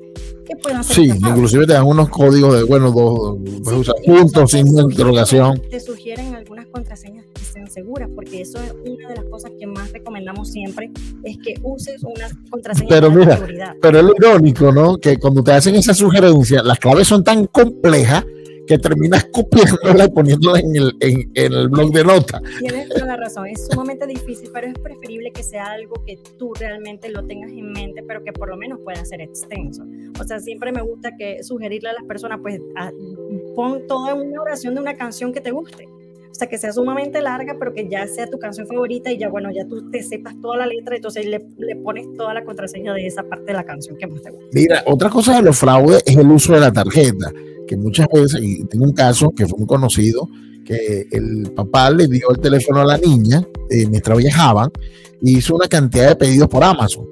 que 0.48 0.56
puedan 0.56 0.82
ser. 0.82 0.96
Sí, 0.96 1.02
inclusive 1.08 1.66
te 1.66 1.74
dan 1.74 1.86
unos 1.86 2.08
códigos 2.08 2.54
de, 2.54 2.62
bueno, 2.64 2.90
dos 2.90 3.36
puntos 4.04 4.50
sin 4.50 4.66
interrogación. 4.66 5.60
Te 5.68 5.80
sugieren 5.80 6.34
algunas 6.34 6.66
contraseñas 6.66 7.26
que 7.34 7.42
sean 7.42 7.68
seguras, 7.68 8.08
porque 8.14 8.40
eso 8.40 8.58
es 8.58 8.72
una 8.72 9.08
de 9.08 9.16
las 9.16 9.24
cosas 9.26 9.52
que 9.58 9.66
más 9.66 9.92
recomendamos 9.92 10.48
siempre, 10.48 10.90
es 11.24 11.36
que 11.38 11.54
uses 11.62 12.02
una 12.02 12.28
contraseña 12.50 12.88
pero 12.88 13.10
mira, 13.10 13.36
seguridad. 13.36 13.74
Pero 13.82 13.98
es 13.98 14.04
lo 14.04 14.14
irónico, 14.16 14.72
¿no? 14.72 14.96
Que 14.96 15.18
cuando 15.18 15.42
te 15.42 15.52
hacen 15.52 15.67
esa 15.74 15.94
sugerencia, 15.94 16.62
las 16.62 16.78
claves 16.78 17.08
son 17.08 17.24
tan 17.24 17.46
complejas 17.46 18.24
que 18.68 18.78
terminas 18.78 19.24
copiándola 19.32 20.04
y 20.04 20.08
poniéndola 20.10 20.60
en 20.60 20.76
el, 20.76 20.96
en, 21.00 21.30
el 21.34 21.68
blog 21.68 21.90
de 21.90 22.04
notas. 22.04 22.42
Tienes 22.60 22.88
toda 22.90 23.06
la 23.06 23.16
razón, 23.16 23.46
es 23.46 23.66
sumamente 23.66 24.06
difícil, 24.06 24.50
pero 24.52 24.68
es 24.68 24.74
preferible 24.78 25.32
que 25.32 25.42
sea 25.42 25.64
algo 25.72 25.94
que 26.04 26.18
tú 26.38 26.52
realmente 26.54 27.08
lo 27.08 27.24
tengas 27.24 27.50
en 27.50 27.72
mente, 27.72 28.04
pero 28.06 28.22
que 28.22 28.32
por 28.32 28.50
lo 28.50 28.56
menos 28.56 28.78
pueda 28.84 29.02
ser 29.04 29.22
extenso. 29.22 29.84
O 30.20 30.24
sea, 30.24 30.38
siempre 30.38 30.70
me 30.70 30.82
gusta 30.82 31.16
que 31.16 31.42
sugerirle 31.42 31.88
a 31.88 31.94
las 31.94 32.04
personas, 32.04 32.40
pues, 32.42 32.60
pon 33.56 33.86
todo 33.86 34.10
en 34.10 34.28
una 34.28 34.42
oración 34.42 34.74
de 34.74 34.82
una 34.82 34.96
canción 34.96 35.32
que 35.32 35.40
te 35.40 35.50
guste. 35.50 35.88
O 36.30 36.34
sea, 36.34 36.48
que 36.48 36.58
sea 36.58 36.72
sumamente 36.72 37.20
larga, 37.20 37.56
pero 37.58 37.72
que 37.72 37.88
ya 37.88 38.06
sea 38.06 38.26
tu 38.26 38.38
canción 38.38 38.66
favorita 38.66 39.10
y 39.10 39.18
ya, 39.18 39.28
bueno, 39.28 39.50
ya 39.50 39.66
tú 39.66 39.90
te 39.90 40.02
sepas 40.02 40.34
toda 40.40 40.58
la 40.58 40.66
letra, 40.66 40.96
entonces 40.96 41.26
le, 41.26 41.40
pones 41.82 42.06
toda 42.16 42.34
la 42.34 42.44
contraseña 42.44 42.94
de 42.94 43.06
esa 43.06 43.22
parte 43.22 43.46
de 43.46 43.54
la 43.54 43.64
canción 43.64 43.96
que 43.96 44.06
más 44.06 44.22
te 44.22 44.30
gusta. 44.30 44.46
Mira, 44.52 44.82
otra 44.86 45.10
cosa 45.10 45.36
de 45.36 45.42
los 45.42 45.58
fraudes 45.58 46.02
es 46.06 46.16
el 46.16 46.30
uso 46.30 46.52
de 46.52 46.60
la 46.60 46.72
tarjeta 46.72 47.32
que 47.66 47.76
muchas 47.76 48.08
veces, 48.12 48.40
y 48.42 48.64
tengo 48.64 48.84
un 48.84 48.92
caso 48.92 49.30
que 49.30 49.46
fue 49.46 49.58
muy 49.58 49.66
conocido, 49.66 50.28
que 50.64 51.06
el 51.12 51.50
papá 51.54 51.90
le 51.90 52.08
dio 52.08 52.30
el 52.30 52.40
teléfono 52.40 52.80
a 52.80 52.84
la 52.84 52.98
niña 52.98 53.46
eh, 53.70 53.86
mientras 53.86 54.18
viajaban 54.18 54.70
y 55.20 55.38
hizo 55.38 55.54
una 55.54 55.68
cantidad 55.68 56.08
de 56.08 56.16
pedidos 56.16 56.48
por 56.48 56.64
Amazon. 56.64 57.06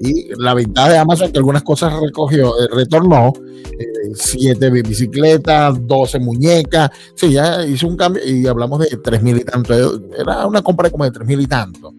Y 0.00 0.28
la 0.38 0.54
ventaja 0.54 0.90
de 0.90 0.98
Amazon 0.98 1.32
que 1.32 1.38
algunas 1.38 1.62
cosas 1.62 1.92
recogió, 2.00 2.58
eh, 2.60 2.68
retornó, 2.72 3.32
eh, 3.78 3.86
siete 4.14 4.70
bicicletas, 4.70 5.74
12 5.86 6.18
muñecas, 6.20 6.90
sí, 7.14 7.32
ya 7.32 7.64
hizo 7.64 7.88
un 7.88 7.96
cambio 7.96 8.22
y 8.24 8.46
hablamos 8.46 8.80
de 8.80 8.96
tres 9.02 9.22
mil 9.22 9.36
y 9.38 9.44
tanto, 9.44 9.74
era 10.16 10.46
una 10.46 10.62
compra 10.62 10.90
como 10.90 11.04
de 11.04 11.10
tres 11.10 11.26
mil 11.26 11.40
y 11.40 11.46
tanto. 11.46 11.94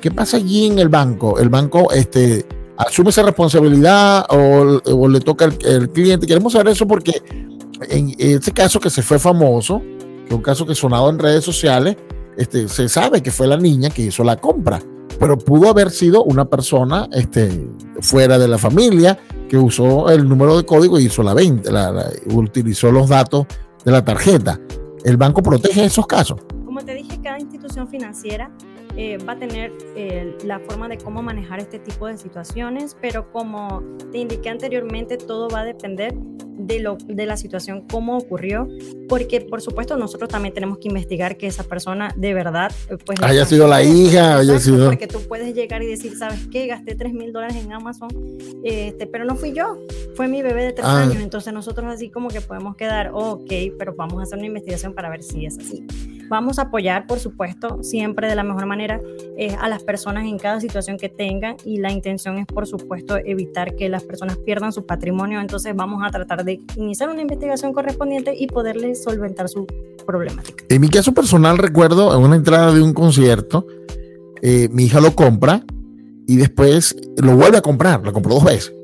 ¿Qué 0.00 0.10
pasa 0.10 0.38
allí 0.38 0.66
en 0.66 0.78
el 0.78 0.88
banco? 0.88 1.38
El 1.38 1.48
banco, 1.48 1.90
este, 1.92 2.46
asume 2.76 3.10
esa 3.10 3.22
responsabilidad 3.22 4.26
o, 4.30 5.08
le 5.08 5.20
toca 5.20 5.46
al 5.46 5.90
cliente. 5.90 6.26
Queremos 6.26 6.52
saber 6.52 6.68
eso 6.68 6.86
porque 6.86 7.22
en 7.88 8.14
este 8.18 8.52
caso 8.52 8.80
que 8.80 8.90
se 8.90 9.02
fue 9.02 9.18
famoso, 9.18 9.80
que 9.80 10.28
es 10.28 10.34
un 10.34 10.42
caso 10.42 10.66
que 10.66 10.74
sonado 10.74 11.08
en 11.10 11.18
redes 11.18 11.44
sociales, 11.44 11.96
este, 12.36 12.68
se 12.68 12.88
sabe 12.88 13.22
que 13.22 13.30
fue 13.30 13.46
la 13.46 13.56
niña 13.56 13.90
que 13.90 14.02
hizo 14.02 14.24
la 14.24 14.36
compra, 14.36 14.82
pero 15.18 15.38
pudo 15.38 15.68
haber 15.68 15.90
sido 15.90 16.24
una 16.24 16.44
persona 16.44 17.08
este, 17.12 17.68
fuera 18.00 18.38
de 18.38 18.48
la 18.48 18.58
familia 18.58 19.18
que 19.48 19.56
usó 19.56 20.10
el 20.10 20.28
número 20.28 20.56
de 20.56 20.64
código 20.64 20.98
y 20.98 21.06
hizo 21.06 21.22
la 21.22 21.34
venta, 21.34 21.70
la, 21.70 22.10
utilizó 22.32 22.90
los 22.90 23.08
datos 23.08 23.46
de 23.84 23.92
la 23.92 24.04
tarjeta. 24.04 24.60
¿El 25.04 25.16
banco 25.16 25.42
protege 25.42 25.84
esos 25.84 26.06
casos? 26.06 26.40
Como 26.64 26.80
te 26.84 26.94
dije, 26.94 27.20
cada 27.22 27.38
institución 27.38 27.88
financiera 27.88 28.50
eh, 28.96 29.18
va 29.18 29.32
a 29.32 29.38
tener 29.38 29.72
eh, 29.96 30.36
la 30.44 30.60
forma 30.60 30.88
de 30.88 30.98
cómo 30.98 31.22
manejar 31.22 31.58
este 31.58 31.78
tipo 31.78 32.06
de 32.06 32.16
situaciones, 32.16 32.96
pero 33.00 33.30
como 33.32 33.82
te 34.12 34.18
indiqué 34.18 34.50
anteriormente, 34.50 35.16
todo 35.16 35.48
va 35.48 35.60
a 35.60 35.64
depender 35.64 36.14
de, 36.56 36.78
lo, 36.80 36.96
de 36.96 37.26
la 37.26 37.36
situación, 37.36 37.84
cómo 37.90 38.16
ocurrió, 38.16 38.68
porque 39.08 39.40
por 39.40 39.60
supuesto 39.60 39.96
nosotros 39.96 40.30
también 40.30 40.54
tenemos 40.54 40.78
que 40.78 40.88
investigar 40.88 41.36
que 41.36 41.46
esa 41.46 41.64
persona 41.64 42.12
de 42.16 42.34
verdad 42.34 42.70
eh, 42.88 42.96
pues, 43.04 43.20
haya 43.22 43.44
sido 43.44 43.66
la 43.66 43.82
hija, 43.82 44.36
haya 44.36 44.58
sido... 44.58 44.86
Porque 44.86 45.06
tú 45.06 45.20
puedes 45.26 45.54
llegar 45.54 45.82
y 45.82 45.86
decir, 45.86 46.16
¿sabes 46.16 46.46
qué? 46.50 46.66
Gasté 46.66 46.94
3 46.94 47.12
mil 47.12 47.32
dólares 47.32 47.56
en 47.56 47.72
Amazon, 47.72 48.08
este, 48.62 49.06
pero 49.06 49.24
no 49.24 49.34
fui 49.34 49.52
yo, 49.52 49.76
fue 50.14 50.28
mi 50.28 50.42
bebé 50.42 50.64
de 50.64 50.72
3 50.72 50.86
ah. 50.86 51.02
años, 51.02 51.16
entonces 51.16 51.52
nosotros 51.52 51.92
así 51.92 52.10
como 52.10 52.28
que 52.28 52.40
podemos 52.40 52.76
quedar, 52.76 53.10
ok, 53.12 53.52
pero 53.78 53.94
vamos 53.96 54.20
a 54.20 54.22
hacer 54.22 54.38
una 54.38 54.46
investigación 54.46 54.94
para 54.94 55.10
ver 55.10 55.22
si 55.22 55.46
es 55.46 55.58
así. 55.58 55.84
Vamos 56.28 56.58
a 56.58 56.62
apoyar, 56.62 57.06
por 57.06 57.18
supuesto, 57.18 57.82
siempre 57.82 58.28
de 58.28 58.34
la 58.34 58.42
mejor 58.42 58.66
manera 58.66 59.00
eh, 59.36 59.56
a 59.60 59.68
las 59.68 59.82
personas 59.82 60.24
en 60.24 60.38
cada 60.38 60.60
situación 60.60 60.96
que 60.96 61.08
tengan 61.08 61.56
y 61.64 61.78
la 61.78 61.92
intención 61.92 62.38
es, 62.38 62.46
por 62.46 62.66
supuesto, 62.66 63.16
evitar 63.16 63.74
que 63.76 63.88
las 63.88 64.02
personas 64.04 64.36
pierdan 64.38 64.72
su 64.72 64.86
patrimonio. 64.86 65.40
Entonces 65.40 65.74
vamos 65.76 66.02
a 66.02 66.10
tratar 66.10 66.44
de 66.44 66.60
iniciar 66.76 67.10
una 67.10 67.22
investigación 67.22 67.72
correspondiente 67.72 68.34
y 68.36 68.46
poderles 68.46 69.02
solventar 69.02 69.48
su 69.48 69.66
problemática. 70.06 70.64
En 70.68 70.80
mi 70.80 70.88
caso 70.88 71.12
personal 71.12 71.58
recuerdo 71.58 72.14
en 72.16 72.22
una 72.22 72.36
entrada 72.36 72.72
de 72.72 72.82
un 72.82 72.94
concierto, 72.94 73.66
eh, 74.42 74.68
mi 74.70 74.84
hija 74.84 75.00
lo 75.00 75.14
compra 75.14 75.62
y 76.26 76.36
después 76.36 76.96
lo 77.16 77.36
vuelve 77.36 77.58
a 77.58 77.62
comprar, 77.62 78.02
lo 78.04 78.12
compró 78.12 78.34
dos 78.34 78.44
veces. 78.44 78.74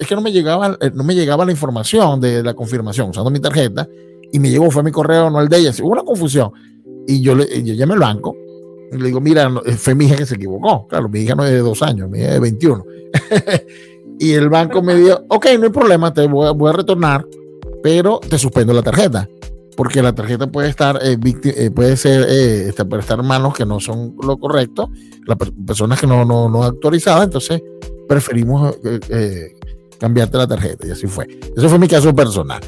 Es 0.00 0.06
que 0.06 0.14
no 0.14 0.20
me 0.20 0.32
llegaba, 0.32 0.76
eh, 0.80 0.90
no 0.92 1.04
me 1.04 1.14
llegaba 1.14 1.44
la 1.44 1.52
información 1.52 2.20
de 2.20 2.42
la 2.42 2.54
confirmación 2.54 3.10
usando 3.10 3.30
mi 3.30 3.40
tarjeta 3.40 3.88
y 4.32 4.38
me 4.38 4.50
llegó, 4.50 4.70
fue 4.70 4.82
mi 4.82 4.90
correo, 4.90 5.30
no 5.30 5.40
el 5.40 5.48
de 5.48 5.58
ella. 5.58 5.72
Hubo 5.82 5.92
una 5.92 6.02
confusión. 6.02 6.52
Y 7.06 7.22
yo, 7.22 7.34
le, 7.34 7.62
yo 7.62 7.74
llamé 7.74 7.94
al 7.94 8.00
banco 8.00 8.36
y 8.92 8.96
le 8.96 9.06
digo, 9.06 9.20
mira, 9.20 9.50
fue 9.76 9.94
mi 9.94 10.06
hija 10.06 10.16
que 10.16 10.26
se 10.26 10.36
equivocó. 10.36 10.86
Claro, 10.88 11.08
mi 11.08 11.20
hija 11.20 11.34
no 11.34 11.44
es 11.44 11.52
de 11.52 11.58
dos 11.58 11.82
años, 11.82 12.08
mi 12.08 12.18
hija 12.18 12.28
es 12.28 12.34
de 12.34 12.40
21. 12.40 12.84
y 14.18 14.32
el 14.32 14.48
banco 14.48 14.82
me 14.82 14.94
dijo, 14.94 15.20
ok, 15.28 15.46
no 15.58 15.64
hay 15.64 15.70
problema, 15.70 16.12
te 16.12 16.26
voy 16.26 16.46
a, 16.46 16.50
voy 16.52 16.70
a 16.70 16.72
retornar, 16.72 17.26
pero 17.82 18.20
te 18.26 18.38
suspendo 18.38 18.72
la 18.72 18.82
tarjeta. 18.82 19.28
Porque 19.76 20.02
la 20.02 20.12
tarjeta 20.12 20.48
puede 20.48 20.68
estar, 20.68 20.98
eh, 21.02 21.16
eh, 21.44 21.70
puede 21.70 21.96
ser, 21.96 22.26
eh, 22.28 22.68
este, 22.68 22.84
puede 22.84 23.00
estar 23.00 23.20
en 23.20 23.26
manos 23.26 23.54
que 23.54 23.64
no 23.64 23.78
son 23.78 24.16
lo 24.20 24.36
correcto, 24.36 24.90
las 25.24 25.38
personas 25.66 26.00
que 26.00 26.06
no, 26.06 26.24
no, 26.24 26.48
no 26.48 26.64
autorizadas, 26.64 27.24
entonces 27.24 27.62
preferimos 28.08 28.76
cambiarte 29.98 30.36
la 30.36 30.48
tarjeta. 30.48 30.86
Y 30.86 30.90
así 30.90 31.06
fue. 31.06 31.28
Eso 31.56 31.68
fue 31.68 31.78
mi 31.78 31.86
caso 31.86 32.12
personal. 32.14 32.60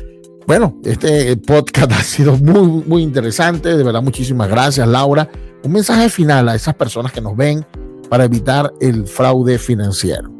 Bueno, 0.46 0.76
este 0.84 1.36
podcast 1.36 1.92
ha 1.92 2.02
sido 2.02 2.36
muy, 2.36 2.84
muy 2.86 3.02
interesante. 3.02 3.76
De 3.76 3.84
verdad, 3.84 4.02
muchísimas 4.02 4.48
gracias, 4.48 4.86
Laura. 4.88 5.28
Un 5.62 5.72
mensaje 5.72 6.08
final 6.08 6.48
a 6.48 6.54
esas 6.54 6.74
personas 6.74 7.12
que 7.12 7.20
nos 7.20 7.36
ven 7.36 7.64
para 8.08 8.24
evitar 8.24 8.72
el 8.80 9.06
fraude 9.06 9.58
financiero. 9.58 10.30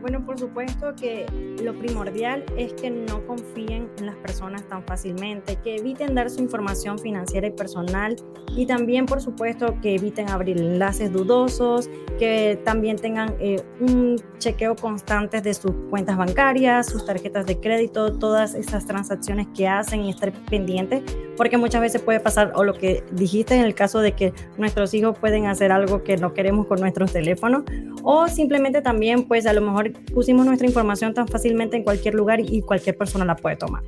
Bueno, 0.00 0.23
por 0.34 0.40
supuesto 0.40 0.96
que 0.96 1.26
lo 1.62 1.78
primordial 1.78 2.44
es 2.58 2.72
que 2.72 2.90
no 2.90 3.24
confíen 3.24 3.88
en 3.98 4.06
las 4.06 4.16
personas 4.16 4.66
tan 4.68 4.82
fácilmente, 4.82 5.56
que 5.62 5.76
eviten 5.76 6.16
dar 6.16 6.28
su 6.28 6.40
información 6.40 6.98
financiera 6.98 7.46
y 7.46 7.52
personal 7.52 8.16
y 8.56 8.66
también, 8.66 9.06
por 9.06 9.20
supuesto, 9.20 9.78
que 9.80 9.94
eviten 9.94 10.28
abrir 10.30 10.58
enlaces 10.58 11.12
dudosos, 11.12 11.88
que 12.18 12.60
también 12.64 12.96
tengan 12.96 13.36
eh, 13.38 13.62
un 13.78 14.16
chequeo 14.38 14.74
constante 14.74 15.40
de 15.40 15.54
sus 15.54 15.70
cuentas 15.88 16.16
bancarias, 16.16 16.86
sus 16.86 17.04
tarjetas 17.04 17.46
de 17.46 17.60
crédito, 17.60 18.12
todas 18.18 18.54
esas 18.54 18.86
transacciones 18.86 19.46
que 19.56 19.68
hacen 19.68 20.02
y 20.02 20.10
estar 20.10 20.32
pendientes, 20.50 21.02
porque 21.36 21.58
muchas 21.58 21.80
veces 21.80 22.02
puede 22.02 22.18
pasar, 22.18 22.52
o 22.56 22.64
lo 22.64 22.74
que 22.74 23.04
dijiste 23.12 23.54
en 23.54 23.62
el 23.62 23.74
caso 23.74 24.00
de 24.00 24.12
que 24.12 24.32
nuestros 24.58 24.94
hijos 24.94 25.16
pueden 25.16 25.46
hacer 25.46 25.70
algo 25.70 26.02
que 26.02 26.16
no 26.16 26.34
queremos 26.34 26.66
con 26.66 26.80
nuestros 26.80 27.12
teléfonos, 27.12 27.62
o 28.02 28.28
simplemente 28.28 28.82
también, 28.82 29.24
pues 29.24 29.46
a 29.46 29.52
lo 29.52 29.60
mejor 29.60 29.92
pusimos 30.24 30.46
nuestra 30.46 30.66
información 30.66 31.12
tan 31.12 31.28
fácilmente 31.28 31.76
en 31.76 31.82
cualquier 31.82 32.14
lugar 32.14 32.40
y 32.40 32.62
cualquier 32.62 32.96
persona 32.96 33.26
la 33.26 33.36
puede 33.36 33.56
tomar. 33.56 33.82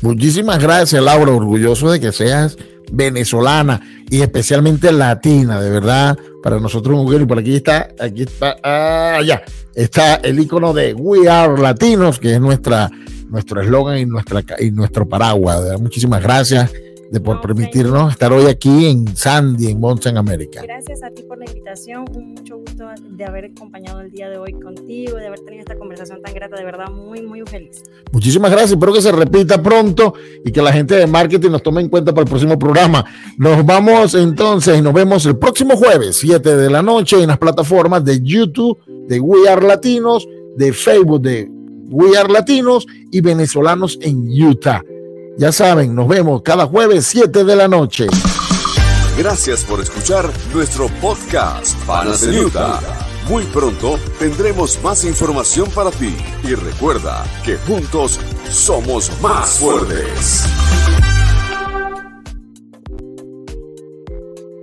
Muchísimas 0.00 0.58
gracias, 0.58 1.02
Laura. 1.02 1.30
Orgulloso 1.30 1.90
de 1.90 2.00
que 2.00 2.10
seas 2.10 2.56
venezolana 2.90 3.82
y 4.08 4.22
especialmente 4.22 4.90
latina, 4.92 5.60
de 5.60 5.68
verdad. 5.68 6.16
Para 6.42 6.58
nosotros, 6.58 6.96
mujer, 6.96 7.20
y 7.20 7.26
por 7.26 7.38
aquí 7.38 7.56
está, 7.56 7.90
aquí 8.00 8.22
está, 8.22 8.56
allá, 8.62 9.42
ah, 9.46 9.50
está 9.74 10.14
el 10.16 10.40
icono 10.40 10.72
de 10.72 10.94
We 10.94 11.28
Are 11.28 11.60
Latinos, 11.60 12.18
que 12.18 12.32
es 12.32 12.40
nuestra 12.40 12.90
nuestro 13.28 13.60
eslogan 13.60 13.98
y 13.98 14.06
nuestra 14.06 14.42
y 14.60 14.70
nuestro 14.70 15.06
paraguas. 15.06 15.78
Muchísimas 15.78 16.22
gracias 16.22 16.72
de 17.10 17.20
por 17.20 17.40
permitirnos 17.40 18.12
estar 18.12 18.32
hoy 18.32 18.46
aquí 18.46 18.86
en 18.86 19.16
Sandy, 19.16 19.70
en 19.70 19.80
Monza, 19.80 20.10
en 20.10 20.16
América. 20.16 20.62
Gracias 20.62 21.02
a 21.02 21.10
ti 21.10 21.22
por 21.22 21.38
la 21.38 21.46
invitación, 21.46 22.04
un 22.14 22.34
mucho 22.34 22.58
gusto 22.58 22.86
de 23.02 23.24
haber 23.24 23.46
acompañado 23.46 24.00
el 24.00 24.10
día 24.10 24.28
de 24.28 24.38
hoy 24.38 24.52
contigo, 24.52 25.16
de 25.16 25.26
haber 25.26 25.40
tenido 25.40 25.60
esta 25.60 25.76
conversación 25.76 26.22
tan 26.22 26.34
grata, 26.34 26.56
de 26.56 26.64
verdad 26.64 26.90
muy, 26.90 27.22
muy 27.22 27.42
feliz. 27.42 27.82
Muchísimas 28.12 28.50
gracias, 28.50 28.72
espero 28.72 28.92
que 28.92 29.02
se 29.02 29.12
repita 29.12 29.62
pronto 29.62 30.14
y 30.44 30.50
que 30.50 30.62
la 30.62 30.72
gente 30.72 30.94
de 30.94 31.06
marketing 31.06 31.50
nos 31.50 31.62
tome 31.62 31.80
en 31.80 31.88
cuenta 31.88 32.12
para 32.12 32.22
el 32.22 32.28
próximo 32.28 32.58
programa. 32.58 33.04
Nos 33.38 33.64
vamos 33.64 34.14
entonces 34.14 34.78
y 34.78 34.82
nos 34.82 34.92
vemos 34.92 35.26
el 35.26 35.36
próximo 35.36 35.76
jueves, 35.76 36.16
7 36.16 36.56
de 36.56 36.70
la 36.70 36.82
noche, 36.82 37.20
en 37.20 37.28
las 37.28 37.38
plataformas 37.38 38.04
de 38.04 38.20
YouTube, 38.22 38.78
de 39.08 39.20
We 39.20 39.48
Are 39.48 39.66
Latinos, 39.66 40.26
de 40.56 40.72
Facebook, 40.72 41.22
de 41.22 41.48
We 41.90 42.16
Are 42.16 42.32
Latinos 42.32 42.86
y 43.10 43.20
venezolanos 43.20 43.98
en 44.00 44.26
Utah. 44.28 44.82
Ya 45.36 45.50
saben, 45.50 45.94
nos 45.94 46.06
vemos 46.06 46.42
cada 46.42 46.66
jueves 46.66 47.06
7 47.06 47.44
de 47.44 47.56
la 47.56 47.66
noche. 47.66 48.06
Gracias 49.18 49.64
por 49.64 49.80
escuchar 49.80 50.30
nuestro 50.52 50.88
podcast 51.00 51.76
Utah. 52.26 52.80
Muy 53.28 53.44
pronto 53.44 53.98
tendremos 54.18 54.80
más 54.82 55.04
información 55.04 55.68
para 55.70 55.90
ti 55.90 56.14
y 56.44 56.54
recuerda 56.54 57.24
que 57.44 57.56
juntos 57.58 58.20
somos 58.50 59.10
más 59.20 59.58
fuertes. 59.58 60.44